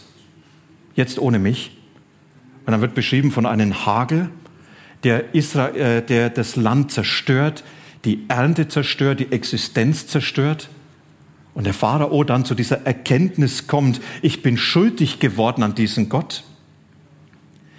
Jetzt 0.95 1.19
ohne 1.19 1.41
mich. 1.41 1.77
Und 2.67 2.71
dann 2.71 2.81
wird 2.81 2.95
beschrieben 2.95 3.33
von 3.33 3.47
einem 3.47 3.85
Hagel, 3.85 4.31
der, 5.03 5.35
Israel, 5.35 5.75
äh, 5.77 6.03
der 6.03 6.31
das 6.31 6.55
Land 6.55 6.93
zerstört, 6.93 7.65
die 8.05 8.27
Ernte 8.29 8.69
zerstört, 8.69 9.19
die 9.19 9.33
Existenz 9.33 10.07
zerstört. 10.07 10.69
Und 11.55 11.65
der 11.65 11.75
Pharao 11.75 12.25
dann 12.25 12.45
zu 12.45 12.55
dieser 12.55 12.85
Erkenntnis 12.85 13.67
kommt, 13.69 14.01
ich 14.23 14.43
bin 14.43 14.57
schuldig 14.57 15.21
geworden 15.21 15.63
an 15.63 15.75
diesen 15.75 16.09
Gott. 16.09 16.43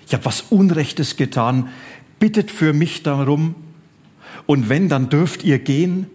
Ich 0.07 0.13
habe 0.13 0.25
was 0.25 0.45
Unrechtes 0.49 1.17
getan, 1.17 1.69
bittet 2.19 2.51
für 2.51 2.73
mich 2.73 3.03
darum. 3.03 3.55
Und 4.45 4.69
wenn, 4.69 4.87
dann 4.87 5.09
dürft 5.09 5.43
ihr 5.43 5.59
gehen. 5.59 6.07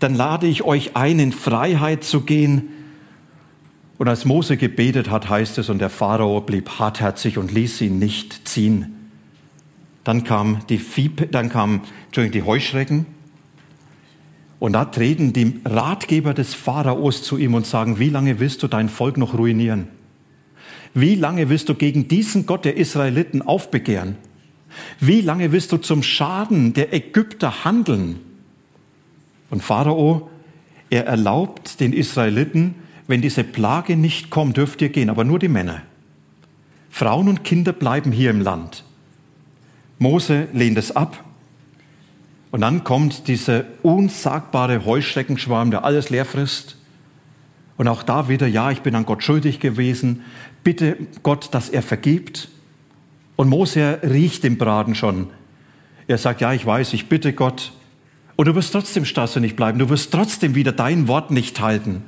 Dann 0.00 0.14
lade 0.14 0.46
ich 0.46 0.62
euch 0.64 0.96
ein, 0.96 1.18
in 1.18 1.32
Freiheit 1.32 2.02
zu 2.04 2.22
gehen. 2.22 2.70
Und 3.98 4.08
als 4.08 4.24
Mose 4.24 4.56
gebetet 4.56 5.10
hat, 5.10 5.28
heißt 5.28 5.58
es, 5.58 5.68
und 5.68 5.78
der 5.78 5.90
Pharao 5.90 6.40
blieb 6.40 6.78
hartherzig 6.78 7.36
und 7.36 7.52
ließ 7.52 7.82
ihn 7.82 7.98
nicht 7.98 8.48
ziehen. 8.48 8.96
Dann 10.04 10.24
kam 10.24 10.60
die, 10.68 10.78
Vieh, 10.78 11.10
dann 11.30 11.50
kam, 11.50 11.82
die 12.16 12.42
Heuschrecken. 12.42 13.04
Und 14.60 14.74
da 14.74 14.84
treten 14.84 15.32
die 15.32 15.60
Ratgeber 15.64 16.34
des 16.34 16.54
Pharaos 16.54 17.22
zu 17.22 17.38
ihm 17.38 17.54
und 17.54 17.66
sagen, 17.66 17.98
wie 17.98 18.10
lange 18.10 18.38
willst 18.38 18.62
du 18.62 18.68
dein 18.68 18.90
Volk 18.90 19.16
noch 19.16 19.36
ruinieren? 19.36 19.88
Wie 20.92 21.14
lange 21.14 21.48
willst 21.48 21.68
du 21.70 21.74
gegen 21.74 22.08
diesen 22.08 22.44
Gott 22.46 22.64
der 22.66 22.76
Israeliten 22.76 23.42
aufbegehren? 23.42 24.16
Wie 25.00 25.22
lange 25.22 25.50
willst 25.50 25.72
du 25.72 25.78
zum 25.78 26.02
Schaden 26.02 26.74
der 26.74 26.92
Ägypter 26.92 27.64
handeln? 27.64 28.20
Und 29.48 29.62
Pharao, 29.62 30.28
er 30.90 31.06
erlaubt 31.06 31.80
den 31.80 31.94
Israeliten, 31.94 32.74
wenn 33.06 33.22
diese 33.22 33.44
Plage 33.44 33.96
nicht 33.96 34.30
kommt, 34.30 34.58
dürft 34.58 34.82
ihr 34.82 34.90
gehen, 34.90 35.10
aber 35.10 35.24
nur 35.24 35.38
die 35.38 35.48
Männer. 35.48 35.82
Frauen 36.90 37.28
und 37.28 37.44
Kinder 37.44 37.72
bleiben 37.72 38.12
hier 38.12 38.30
im 38.30 38.42
Land. 38.42 38.84
Mose 39.98 40.48
lehnt 40.52 40.76
es 40.76 40.94
ab. 40.94 41.24
Und 42.50 42.62
dann 42.62 42.84
kommt 42.84 43.28
dieser 43.28 43.64
unsagbare 43.82 44.84
Heuschreckenschwarm, 44.84 45.70
der 45.70 45.84
alles 45.84 46.10
leer 46.10 46.24
frisst. 46.24 46.76
Und 47.76 47.88
auch 47.88 48.02
da 48.02 48.28
wieder, 48.28 48.46
ja, 48.46 48.70
ich 48.70 48.82
bin 48.82 48.94
an 48.94 49.06
Gott 49.06 49.22
schuldig 49.22 49.60
gewesen. 49.60 50.22
Bitte 50.64 50.96
Gott, 51.22 51.48
dass 51.52 51.68
er 51.68 51.82
vergibt. 51.82 52.48
Und 53.36 53.48
Mose 53.48 54.00
riecht 54.02 54.44
den 54.44 54.58
Braten 54.58 54.94
schon. 54.94 55.28
Er 56.06 56.18
sagt, 56.18 56.40
ja, 56.40 56.52
ich 56.52 56.66
weiß, 56.66 56.92
ich 56.92 57.08
bitte 57.08 57.32
Gott. 57.32 57.72
Und 58.36 58.48
du 58.48 58.54
wirst 58.54 58.72
trotzdem 58.72 59.04
nicht 59.42 59.56
bleiben. 59.56 59.78
Du 59.78 59.88
wirst 59.88 60.12
trotzdem 60.12 60.54
wieder 60.54 60.72
dein 60.72 61.08
Wort 61.08 61.30
nicht 61.30 61.60
halten. 61.60 62.02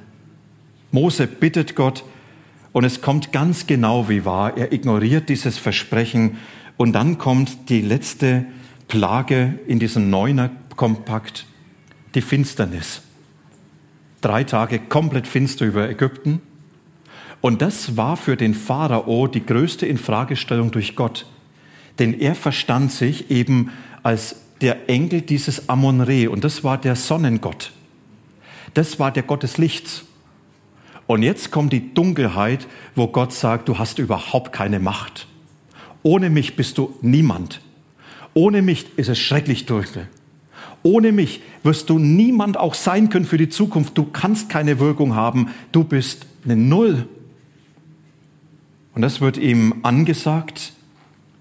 Mose 0.91 1.27
bittet 1.27 1.75
Gott 1.75 2.05
und 2.73 2.85
es 2.85 3.01
kommt 3.01 3.33
ganz 3.33 3.67
genau 3.67 4.09
wie 4.09 4.25
war. 4.25 4.57
Er 4.57 4.73
ignoriert 4.73 5.29
dieses 5.29 5.57
Versprechen 5.57 6.39
und 6.77 6.93
dann 6.93 7.19
kommt 7.19 7.71
die 7.71 7.81
letzte 7.81 8.45
Plage 8.93 9.59
in 9.67 9.79
diesem 9.79 10.11
Neuner-Kompakt, 10.11 11.47
die 12.15 12.21
Finsternis. 12.21 13.01
Drei 14.21 14.45
Tage 14.45 14.81
komplett 14.81 15.27
finster 15.27 15.65
über 15.65 15.89
Ägypten. 15.89 16.43
Und 17.41 17.63
das 17.63 17.97
war 17.97 18.19
für 18.19 18.37
den 18.37 18.53
Pharao 18.53 19.29
die 19.29 19.47
größte 19.47 19.87
Infragestellung 19.87 20.73
durch 20.73 20.95
Gott. 20.95 21.25
Denn 21.99 22.21
er 22.21 22.35
verstand 22.35 22.93
sich 22.93 23.31
eben 23.31 23.73
als 24.03 24.37
der 24.61 24.91
Engel 24.91 25.23
dieses 25.23 25.71
Amon-Re 25.71 26.29
und 26.29 26.45
das 26.45 26.63
war 26.63 26.77
der 26.77 26.95
Sonnengott. 26.95 27.73
Das 28.75 28.99
war 28.99 29.11
der 29.11 29.23
Gott 29.23 29.43
des 29.43 29.57
Lichts. 29.57 30.05
Und 31.07 31.23
jetzt 31.23 31.51
kommt 31.51 31.73
die 31.73 31.95
Dunkelheit, 31.95 32.67
wo 32.95 33.07
Gott 33.07 33.33
sagt, 33.33 33.71
du 33.71 33.79
hast 33.79 33.99
überhaupt 33.99 34.53
keine 34.53 34.81
Macht. 34.81 35.29
Ohne 36.03 36.29
mich 36.29 36.57
bist 36.57 36.77
du 36.77 36.95
niemand. 37.01 37.63
Ohne 38.35 38.63
mich 38.63 38.87
ist 38.97 39.09
es 39.09 39.19
schrecklich 39.19 39.67
dunkel. 39.67 40.09
Ohne 40.83 41.13
mich 41.13 41.43
wirst 41.63 41.91
du 41.91 41.99
niemand 41.99 42.57
auch 42.57 42.75
sein 42.75 43.09
können 43.09 43.25
für 43.25 43.39
die 43.39 43.49
Zukunft. 43.49 43.97
Du 43.97 44.05
kannst 44.05 44.49
keine 44.49 44.79
Wirkung 44.79 45.15
haben. 45.15 45.51
Du 45.71 45.85
bist 45.85 46.27
eine 46.45 46.57
Null. 46.57 47.07
Und 48.95 49.03
das 49.03 49.21
wird 49.21 49.37
ihm 49.37 49.81
angesagt. 49.83 50.73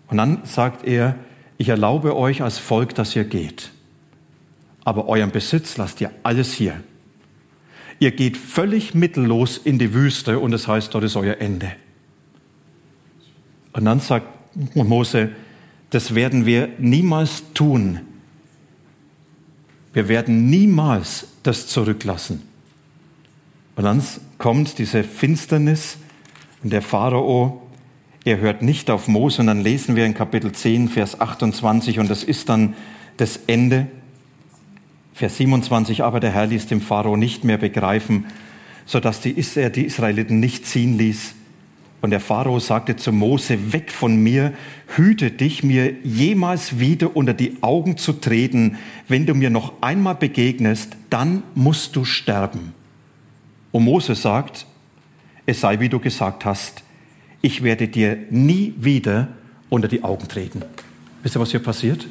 Und 0.10 0.18
dann 0.18 0.40
sagt 0.44 0.86
er, 0.86 1.16
ich 1.58 1.70
erlaube 1.70 2.16
euch 2.16 2.42
als 2.42 2.60
Volk, 2.60 2.96
dass 2.96 3.16
ihr 3.16 3.24
geht. 3.24 3.72
Aber 4.84 5.08
euren 5.08 5.32
Besitz 5.32 5.78
lasst 5.78 6.02
ihr 6.02 6.12
alles 6.24 6.54
hier. 6.54 6.82
Ihr 8.00 8.12
geht 8.12 8.36
völlig 8.36 8.96
mittellos 8.96 9.58
in 9.58 9.78
die 9.78 9.94
Wüste 9.94 10.40
und 10.40 10.54
es 10.54 10.64
das 10.64 10.68
heißt, 10.68 10.94
dort 10.94 11.04
ist 11.04 11.16
euer 11.16 11.38
Ende. 11.40 11.72
Und 13.74 13.86
dann 13.86 14.00
sagt 14.00 14.26
Mose, 14.76 15.30
das 15.92 16.16
werden 16.16 16.46
wir 16.46 16.70
niemals 16.80 17.44
tun. 17.54 18.00
Wir 19.94 20.08
werden 20.08 20.50
niemals 20.50 21.28
das 21.44 21.68
zurücklassen. 21.68 22.42
Und 23.76 23.84
dann 23.84 24.02
kommt 24.38 24.80
diese 24.80 25.04
Finsternis 25.04 25.98
und 26.64 26.72
der 26.72 26.82
Pharao, 26.82 27.62
er 28.24 28.40
hört 28.40 28.62
nicht 28.62 28.90
auf 28.90 29.08
Mose 29.08 29.42
und 29.42 29.48
dann 29.48 29.62
lesen 29.62 29.96
wir 29.96 30.06
in 30.06 30.14
Kapitel 30.14 30.52
10, 30.52 30.88
Vers 30.88 31.20
28 31.20 32.00
und 32.00 32.10
das 32.10 32.24
ist 32.24 32.50
dann 32.50 32.74
das 33.18 33.40
Ende. 33.48 33.88
Vers 35.14 35.38
27, 35.38 36.04
aber 36.04 36.20
der 36.20 36.32
Herr 36.32 36.48
ließ 36.48 36.68
dem 36.68 36.80
Pharao 36.80 37.18
nicht 37.18 37.44
mehr 37.44 37.58
begreifen, 37.58 38.28
sodass 38.86 39.20
die, 39.20 39.36
er 39.56 39.70
die 39.70 39.86
Israeliten 39.86 40.40
nicht 40.40 40.66
ziehen 40.66 40.98
ließ 40.98 41.36
und 42.02 42.10
der 42.10 42.20
Pharao 42.20 42.60
sagte 42.60 42.96
zu 42.96 43.12
Mose, 43.12 43.74
weg 43.74 43.92
von 43.92 44.16
mir, 44.18 44.54
hüte 44.96 45.30
dich, 45.30 45.64
mir 45.64 45.94
jemals 46.04 46.80
wieder 46.80 47.16
unter 47.16 47.34
die 47.34 47.62
Augen 47.62 47.96
zu 47.96 48.14
treten. 48.14 48.78
Wenn 49.08 49.28
du 49.28 49.36
mir 49.36 49.52
noch 49.52 49.74
einmal 49.82 50.16
begegnest, 50.16 50.98
dann 51.12 51.44
musst 51.54 51.96
du 51.96 52.04
sterben. 52.04 52.74
Und 53.72 53.84
Mose 53.84 54.16
sagt, 54.16 54.66
es 55.46 55.62
sei 55.62 55.80
wie 55.80 55.90
du 55.90 56.00
gesagt 56.00 56.44
hast, 56.44 56.84
ich 57.42 57.62
werde 57.62 57.88
dir 57.88 58.18
nie 58.32 58.74
wieder 58.78 59.30
unter 59.70 59.88
die 59.88 60.04
Augen 60.04 60.28
treten. 60.28 60.64
Wisst 61.22 61.36
ihr, 61.36 61.40
was 61.40 61.52
hier 61.52 61.62
passiert? 61.62 62.08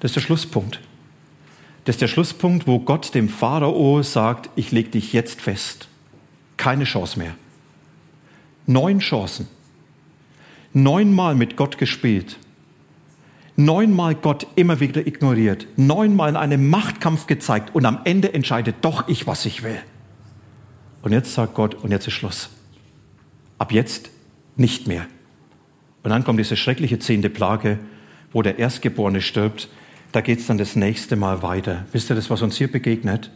Das 0.00 0.10
ist 0.10 0.16
der 0.16 0.20
Schlusspunkt. 0.20 0.80
Das 1.84 1.94
ist 1.94 2.02
der 2.02 2.08
Schlusspunkt, 2.08 2.66
wo 2.66 2.80
Gott 2.80 3.14
dem 3.14 3.28
Pharao 3.28 4.02
sagt, 4.02 4.50
ich 4.56 4.72
lege 4.72 4.90
dich 4.90 5.12
jetzt 5.12 5.40
fest. 5.40 5.88
Keine 6.56 6.84
Chance 6.84 7.18
mehr. 7.18 7.34
Neun 8.66 8.98
Chancen. 9.00 9.48
Neunmal 10.72 11.34
mit 11.34 11.56
Gott 11.56 11.78
gespielt. 11.78 12.38
Neunmal 13.56 14.14
Gott 14.16 14.46
immer 14.56 14.80
wieder 14.80 15.06
ignoriert. 15.06 15.66
Neunmal 15.76 16.30
in 16.30 16.36
einem 16.36 16.68
Machtkampf 16.68 17.26
gezeigt. 17.26 17.74
Und 17.74 17.86
am 17.86 18.00
Ende 18.04 18.34
entscheidet 18.34 18.76
doch 18.80 19.06
ich, 19.08 19.26
was 19.26 19.46
ich 19.46 19.62
will. 19.62 19.80
Und 21.02 21.12
jetzt 21.12 21.34
sagt 21.34 21.54
Gott, 21.54 21.74
und 21.74 21.90
jetzt 21.90 22.06
ist 22.08 22.14
Schluss. 22.14 22.50
Ab 23.58 23.70
jetzt 23.70 24.10
nicht 24.56 24.88
mehr. 24.88 25.06
Und 26.02 26.10
dann 26.10 26.24
kommt 26.24 26.38
diese 26.38 26.56
schreckliche 26.56 26.98
zehnte 26.98 27.30
Plage, 27.30 27.78
wo 28.32 28.42
der 28.42 28.58
Erstgeborene 28.58 29.20
stirbt. 29.20 29.68
Da 30.12 30.20
geht 30.20 30.40
es 30.40 30.46
dann 30.46 30.58
das 30.58 30.76
nächste 30.76 31.16
Mal 31.16 31.42
weiter. 31.42 31.84
Wisst 31.92 32.10
ihr 32.10 32.16
das, 32.16 32.30
was 32.30 32.42
uns 32.42 32.56
hier 32.56 32.70
begegnet? 32.70 33.30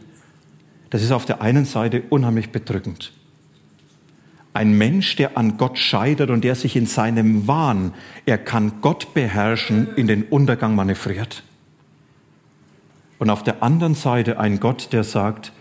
Das 0.89 1.03
ist 1.03 1.11
auf 1.11 1.25
der 1.25 1.41
einen 1.41 1.65
Seite 1.65 2.03
unheimlich 2.09 2.49
bedrückend. 2.49 3.13
Ein 4.59 4.77
Mensch, 4.77 5.15
der 5.15 5.37
an 5.37 5.55
Gott 5.55 5.77
scheitert 5.77 6.29
und 6.29 6.43
der 6.43 6.53
sich 6.53 6.75
in 6.75 6.85
seinem 6.85 7.47
Wahn, 7.47 7.93
er 8.25 8.37
kann 8.37 8.81
Gott 8.81 9.13
beherrschen, 9.13 9.87
in 9.95 10.05
den 10.05 10.23
Untergang 10.23 10.75
manövriert. 10.75 11.43
Und 13.19 13.29
auf 13.29 13.41
der 13.41 13.63
anderen 13.63 13.95
Seite 13.95 14.37
ein 14.37 14.59
Gott, 14.59 14.89
der 14.91 15.05
sagt, 15.05 15.53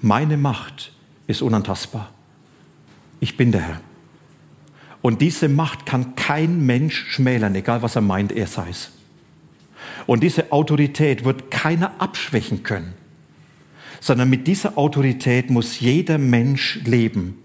meine 0.00 0.38
Macht 0.38 0.92
ist 1.26 1.42
unantastbar. 1.42 2.08
Ich 3.20 3.36
bin 3.36 3.52
der 3.52 3.60
Herr. 3.60 3.80
Und 5.02 5.20
diese 5.20 5.50
Macht 5.50 5.84
kann 5.84 6.14
kein 6.16 6.64
Mensch 6.64 7.10
schmälern, 7.10 7.54
egal 7.56 7.82
was 7.82 7.94
er 7.94 8.00
meint, 8.00 8.32
er 8.32 8.46
sei 8.46 8.70
es. 8.70 8.90
Und 10.06 10.22
diese 10.22 10.50
Autorität 10.50 11.26
wird 11.26 11.50
keiner 11.50 11.92
abschwächen 11.98 12.62
können, 12.62 12.94
sondern 14.00 14.30
mit 14.30 14.46
dieser 14.46 14.78
Autorität 14.78 15.50
muss 15.50 15.78
jeder 15.78 16.16
Mensch 16.16 16.80
leben 16.86 17.42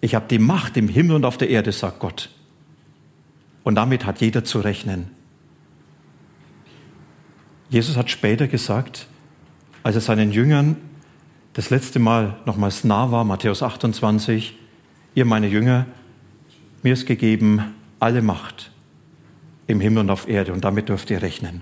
ich 0.00 0.14
habe 0.14 0.26
die 0.28 0.38
Macht 0.38 0.76
im 0.76 0.88
Himmel 0.88 1.16
und 1.16 1.24
auf 1.24 1.38
der 1.38 1.50
Erde, 1.50 1.72
sagt 1.72 1.98
Gott. 1.98 2.30
Und 3.64 3.74
damit 3.74 4.06
hat 4.06 4.20
jeder 4.20 4.44
zu 4.44 4.60
rechnen. 4.60 5.10
Jesus 7.70 7.96
hat 7.96 8.10
später 8.10 8.46
gesagt, 8.48 9.06
als 9.82 9.96
er 9.96 10.00
seinen 10.00 10.32
Jüngern 10.32 10.76
das 11.52 11.70
letzte 11.70 11.98
Mal 11.98 12.36
nochmals 12.46 12.84
nah 12.84 13.10
war, 13.10 13.24
Matthäus 13.24 13.62
28, 13.62 14.56
ihr 15.14 15.24
meine 15.24 15.48
Jünger, 15.48 15.86
mir 16.82 16.92
ist 16.92 17.06
gegeben 17.06 17.74
alle 17.98 18.22
Macht 18.22 18.70
im 19.66 19.80
Himmel 19.80 20.04
und 20.04 20.10
auf 20.10 20.28
Erde 20.28 20.52
und 20.52 20.64
damit 20.64 20.88
dürft 20.88 21.10
ihr 21.10 21.20
rechnen. 21.20 21.60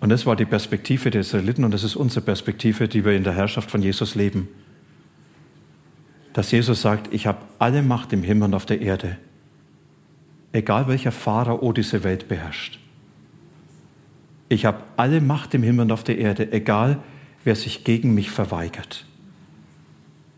Und 0.00 0.08
das 0.08 0.26
war 0.26 0.34
die 0.34 0.46
Perspektive 0.46 1.10
der 1.10 1.20
Israeliten 1.20 1.62
und 1.62 1.72
das 1.72 1.84
ist 1.84 1.94
unsere 1.94 2.22
Perspektive, 2.22 2.88
die 2.88 3.04
wir 3.04 3.12
in 3.12 3.22
der 3.22 3.34
Herrschaft 3.34 3.70
von 3.70 3.82
Jesus 3.82 4.14
leben 4.16 4.48
dass 6.32 6.50
Jesus 6.50 6.82
sagt, 6.82 7.12
ich 7.12 7.26
habe 7.26 7.38
alle 7.58 7.82
Macht 7.82 8.12
im 8.12 8.22
Himmel 8.22 8.44
und 8.48 8.54
auf 8.54 8.66
der 8.66 8.80
Erde, 8.80 9.18
egal 10.52 10.88
welcher 10.88 11.12
Pharao 11.12 11.72
diese 11.72 12.04
Welt 12.04 12.28
beherrscht. 12.28 12.78
Ich 14.48 14.64
habe 14.64 14.82
alle 14.96 15.20
Macht 15.20 15.54
im 15.54 15.62
Himmel 15.62 15.86
und 15.86 15.92
auf 15.92 16.04
der 16.04 16.18
Erde, 16.18 16.52
egal 16.52 16.98
wer 17.44 17.56
sich 17.56 17.84
gegen 17.84 18.14
mich 18.14 18.30
verweigert. 18.30 19.06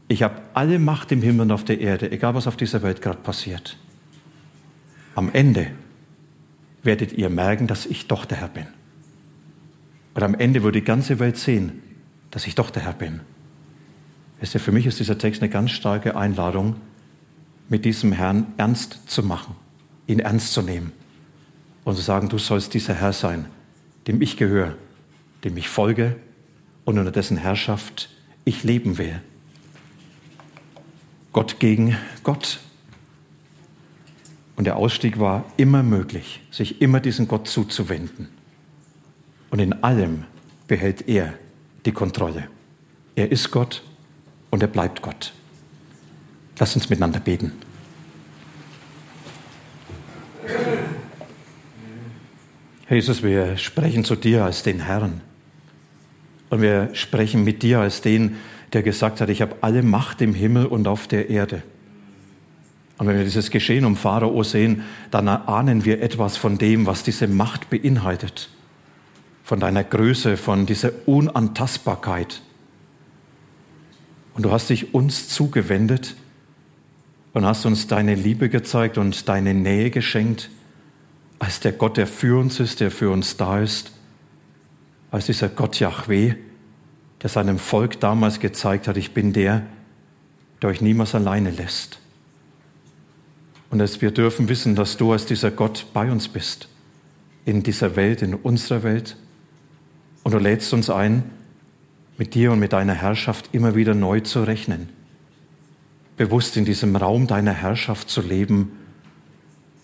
Ich 0.09 0.23
habe 0.23 0.43
alle 0.53 0.79
Macht 0.79 1.13
im 1.13 1.23
Himmel 1.23 1.43
und 1.43 1.53
auf 1.53 1.65
der 1.65 1.81
Erde, 1.81 2.11
egal 2.13 2.35
was 2.35 2.47
auf 2.47 2.57
dieser 2.57 2.83
Welt 2.83 3.03
gerade 3.03 3.19
passiert. 3.19 3.77
Am 5.15 5.31
Ende 5.33 5.71
werdet 6.83 7.13
ihr 7.13 7.31
merken, 7.31 7.67
dass 7.67 7.87
ich 7.87 8.07
doch 8.07 8.25
der 8.25 8.39
Herr 8.39 8.49
bin. 8.49 8.67
Und 10.15 10.23
am 10.23 10.35
Ende 10.35 10.63
wird 10.63 10.75
die 10.75 10.85
ganze 10.85 11.19
Welt 11.19 11.37
sehen, 11.37 11.83
dass 12.31 12.47
ich 12.47 12.55
doch 12.55 12.71
der 12.71 12.83
Herr 12.83 12.93
bin. 12.93 13.21
Wisst 14.45 14.53
ihr, 14.53 14.61
für 14.61 14.73
mich 14.73 14.85
ist 14.85 15.01
dieser 15.01 15.17
Text 15.17 15.41
eine 15.41 15.49
ganz 15.49 15.71
starke 15.71 16.17
Einladung, 16.17 16.77
mit 17.71 17.87
diesem 17.87 18.13
Herrn 18.13 18.53
ernst 18.59 19.01
zu 19.07 19.23
machen, 19.23 19.57
ihn 20.07 20.19
ernst 20.19 20.53
zu 20.53 20.61
nehmen 20.61 20.93
und 21.85 21.97
zu 21.97 22.03
sagen, 22.03 22.29
du 22.29 22.37
sollst 22.37 22.75
dieser 22.75 22.93
Herr 22.93 23.15
sein, 23.15 23.47
dem 24.07 24.21
ich 24.21 24.37
gehöre, 24.37 24.77
dem 25.45 25.57
ich 25.57 25.71
folge 25.71 26.17
und 26.85 26.99
unter 26.99 27.11
dessen 27.11 27.39
Herrschaft 27.39 28.11
ich 28.45 28.65
leben 28.65 28.99
will. 28.99 29.19
Gott 31.33 31.59
gegen 31.59 31.97
Gott. 32.23 32.61
Und 34.57 34.65
der 34.65 34.77
Ausstieg 34.77 35.19
war 35.19 35.47
immer 35.57 35.83
möglich, 35.83 36.43
sich 36.51 36.83
immer 36.83 37.01
diesem 37.01 37.29
Gott 37.29 37.49
zuzuwenden. 37.49 38.29
Und 39.49 39.61
in 39.61 39.73
allem 39.83 40.25
behält 40.69 41.09
er 41.09 41.33
die 41.87 41.93
Kontrolle. 41.93 42.49
Er 43.17 43.33
ist 43.33 43.51
Gott 43.51 43.83
und 44.55 44.63
er 44.63 44.69
bleibt 44.69 45.03
Gott. 45.03 45.33
Lass 46.61 46.77
uns 46.77 46.89
miteinander 46.89 47.19
beten. 47.19 47.51
Jesus, 52.89 53.25
wir 53.25 53.57
sprechen 53.57 54.05
zu 54.05 54.15
dir 54.15 54.45
als 54.45 54.63
den 54.63 54.79
Herrn. 54.79 55.23
Und 56.51 56.63
wir 56.63 56.91
sprechen 56.93 57.43
mit 57.43 57.65
dir 57.65 57.81
als 57.81 58.01
den, 58.01 58.37
der 58.73 58.85
gesagt 58.85 59.21
hat, 59.21 59.29
ich 59.29 59.43
habe 59.43 59.57
alle 59.61 59.83
Macht 59.83 60.23
im 60.23 60.35
Himmel 60.35 60.67
und 60.67 60.87
auf 60.87 61.09
der 61.09 61.31
Erde. 61.31 61.65
Und 62.99 63.09
wenn 63.09 63.17
wir 63.17 63.25
dieses 63.25 63.51
Geschehen 63.51 63.85
um 63.85 63.97
Pharao 63.97 64.45
sehen, 64.45 64.85
dann 65.11 65.27
ahnen 65.27 65.85
wir 65.85 66.01
etwas 66.01 66.37
von 66.37 66.59
dem, 66.59 66.87
was 66.87 67.03
diese 67.03 67.27
Macht 67.27 67.71
beinhaltet. 67.71 68.51
Von 69.43 69.59
deiner 69.59 69.83
Größe, 69.83 70.37
von 70.37 70.65
dieser 70.65 70.93
Unantastbarkeit. 71.07 72.41
Und 74.35 74.43
du 74.43 74.53
hast 74.53 74.69
dich 74.69 74.93
uns 74.95 75.29
zugewendet 75.29 76.17
und 77.33 77.47
hast 77.47 77.67
uns 77.67 77.87
deine 77.87 78.15
Liebe 78.15 78.49
gezeigt 78.49 78.99
und 78.99 79.29
deine 79.29 79.55
Nähe 79.55 79.91
geschenkt, 79.91 80.51
als 81.39 81.61
der 81.61 81.73
Gott, 81.73 81.97
der 81.97 82.07
für 82.07 82.39
uns 82.39 82.61
ist, 82.61 82.81
der 82.81 82.91
für 82.91 83.11
uns 83.11 83.37
da 83.37 83.61
ist, 83.61 83.93
als 85.11 85.27
dieser 85.27 85.49
Gott 85.49 85.79
Yahweh, 85.79 86.35
der 87.23 87.31
seinem 87.31 87.59
Volk 87.59 88.01
damals 88.01 88.41
gezeigt 88.41 88.89
hat, 88.89 88.97
ich 88.97 89.13
bin 89.13 89.33
der, 89.33 89.63
der 90.61 90.71
euch 90.71 90.81
niemals 90.81 91.15
alleine 91.15 91.51
lässt. 91.51 91.99
Und 93.71 93.79
dass 93.79 94.01
wir 94.01 94.11
dürfen 94.11 94.49
wissen, 94.49 94.75
dass 94.75 94.97
du 94.97 95.13
als 95.13 95.27
dieser 95.27 95.51
Gott 95.51 95.87
bei 95.93 96.11
uns 96.11 96.29
bist, 96.29 96.69
in 97.45 97.63
dieser 97.63 97.97
Welt, 97.97 98.23
in 98.23 98.35
unserer 98.35 98.83
Welt. 98.83 99.17
Und 100.23 100.33
du 100.33 100.39
lädst 100.39 100.73
uns 100.73 100.91
ein, 100.91 101.25
mit 102.17 102.35
dir 102.35 102.53
und 102.53 102.61
mit 102.61 102.73
deiner 102.73 102.95
Herrschaft 102.95 103.51
immer 103.53 103.75
wieder 103.75 103.95
neu 103.95 104.21
zu 104.21 104.43
rechnen. 104.45 104.89
Bewusst 106.17 106.57
in 106.57 106.65
diesem 106.65 106.95
Raum 106.95 107.27
deiner 107.27 107.53
Herrschaft 107.53 108.09
zu 108.09 108.21
leben 108.21 108.73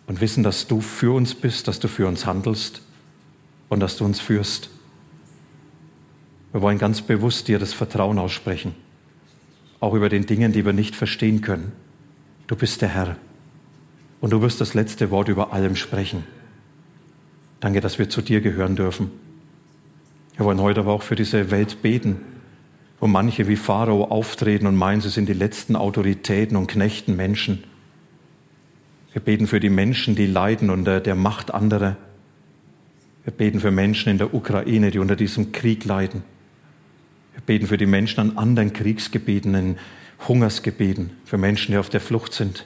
und 0.07 0.21
wissen, 0.21 0.43
dass 0.43 0.67
du 0.67 0.81
für 0.81 1.15
uns 1.15 1.35
bist, 1.35 1.67
dass 1.69 1.81
du 1.81 1.89
für 1.89 2.07
uns 2.07 2.27
handelst 2.27 2.83
und 3.69 3.81
dass 3.81 3.97
du 3.97 4.05
uns 4.05 4.21
führst. 4.21 4.71
Wir 6.53 6.63
wollen 6.63 6.79
ganz 6.79 7.03
bewusst 7.03 7.49
dir 7.49 7.59
das 7.59 7.73
Vertrauen 7.73 8.19
aussprechen, 8.19 8.75
auch 9.81 9.95
über 9.95 10.09
den 10.09 10.27
Dingen, 10.27 10.53
die 10.53 10.65
wir 10.65 10.73
nicht 10.73 10.97
verstehen 10.97 11.41
können. 11.41 11.73
Du 12.47 12.57
bist 12.57 12.83
der 12.83 12.89
Herr 12.89 13.17
und 14.21 14.31
du 14.31 14.43
wirst 14.43 14.61
das 14.61 14.75
letzte 14.75 15.11
Wort 15.11 15.29
über 15.29 15.53
allem 15.53 15.77
sprechen. 15.77 16.25
Danke, 17.61 17.81
dass 17.81 17.99
wir 17.99 18.09
zu 18.09 18.23
dir 18.23 18.41
gehören 18.41 18.75
dürfen. 18.75 19.11
Wir 20.41 20.47
wollen 20.47 20.63
heute 20.63 20.81
aber 20.81 20.95
auch 20.95 21.03
für 21.03 21.17
diese 21.17 21.51
Welt 21.51 21.83
beten, 21.83 22.19
wo 22.99 23.07
manche 23.07 23.47
wie 23.47 23.57
Pharao 23.57 24.05
auftreten 24.05 24.67
und 24.67 24.75
meinen, 24.75 25.03
sie 25.03 25.11
sind 25.11 25.29
die 25.29 25.35
letzten 25.35 25.77
Autoritäten 25.77 26.57
und 26.57 26.67
knechten 26.67 27.15
Menschen. 27.15 27.63
Wir 29.13 29.21
beten 29.21 29.47
für 29.47 29.61
die 29.61 29.69
Menschen, 29.69 30.15
die 30.15 30.25
leiden 30.25 30.71
unter 30.71 31.01
der 31.01 31.15
Macht 31.15 31.53
anderer. 31.53 31.99
Wir 33.25 33.35
beten 33.35 33.61
für 33.61 33.71
Menschen 33.71 34.09
in 34.09 34.17
der 34.17 34.33
Ukraine, 34.33 34.91
die 34.91 34.99
unter 34.99 35.15
diesem 35.15 35.53
Krieg 35.53 35.85
leiden. 35.85 36.23
Wir 37.35 37.43
beten 37.43 37.67
für 37.67 37.77
die 37.77 37.85
Menschen 37.85 38.21
an 38.21 38.39
anderen 38.39 38.73
Kriegsgebieten, 38.73 39.55
in 39.55 39.77
Hungersgebieten, 40.27 41.11
für 41.27 41.37
Menschen, 41.37 41.73
die 41.73 41.77
auf 41.79 41.91
der 41.91 42.01
Flucht 42.01 42.33
sind. 42.33 42.65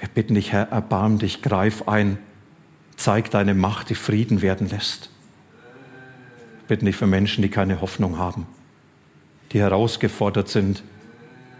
Wir 0.00 0.08
bitten 0.08 0.34
dich, 0.34 0.50
Herr, 0.50 0.70
erbarm 0.70 1.20
dich, 1.20 1.40
greif 1.40 1.86
ein, 1.86 2.18
zeig 2.96 3.30
deine 3.30 3.54
Macht, 3.54 3.90
die 3.90 3.94
Frieden 3.94 4.42
werden 4.42 4.68
lässt 4.68 5.10
bitten 6.68 6.86
dich 6.86 6.96
für 6.96 7.06
Menschen, 7.06 7.42
die 7.42 7.48
keine 7.48 7.80
Hoffnung 7.80 8.18
haben, 8.18 8.46
die 9.52 9.58
herausgefordert 9.58 10.48
sind. 10.48 10.84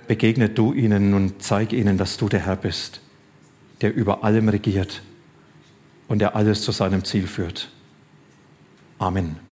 Begegne 0.07 0.49
du 0.49 0.73
ihnen 0.73 1.13
und 1.15 1.43
zeig 1.43 1.73
ihnen, 1.73 1.99
dass 1.99 2.17
du 2.17 2.29
der 2.29 2.41
Herr 2.41 2.57
bist, 2.57 3.01
der 3.81 3.95
über 3.95 4.25
allem 4.25 4.49
regiert 4.49 5.03
und 6.07 6.21
der 6.21 6.37
alles 6.37 6.63
zu 6.63 6.73
seinem 6.73 7.05
Ziel 7.05 7.27
führt. 7.27 7.71
Amen. 8.99 9.39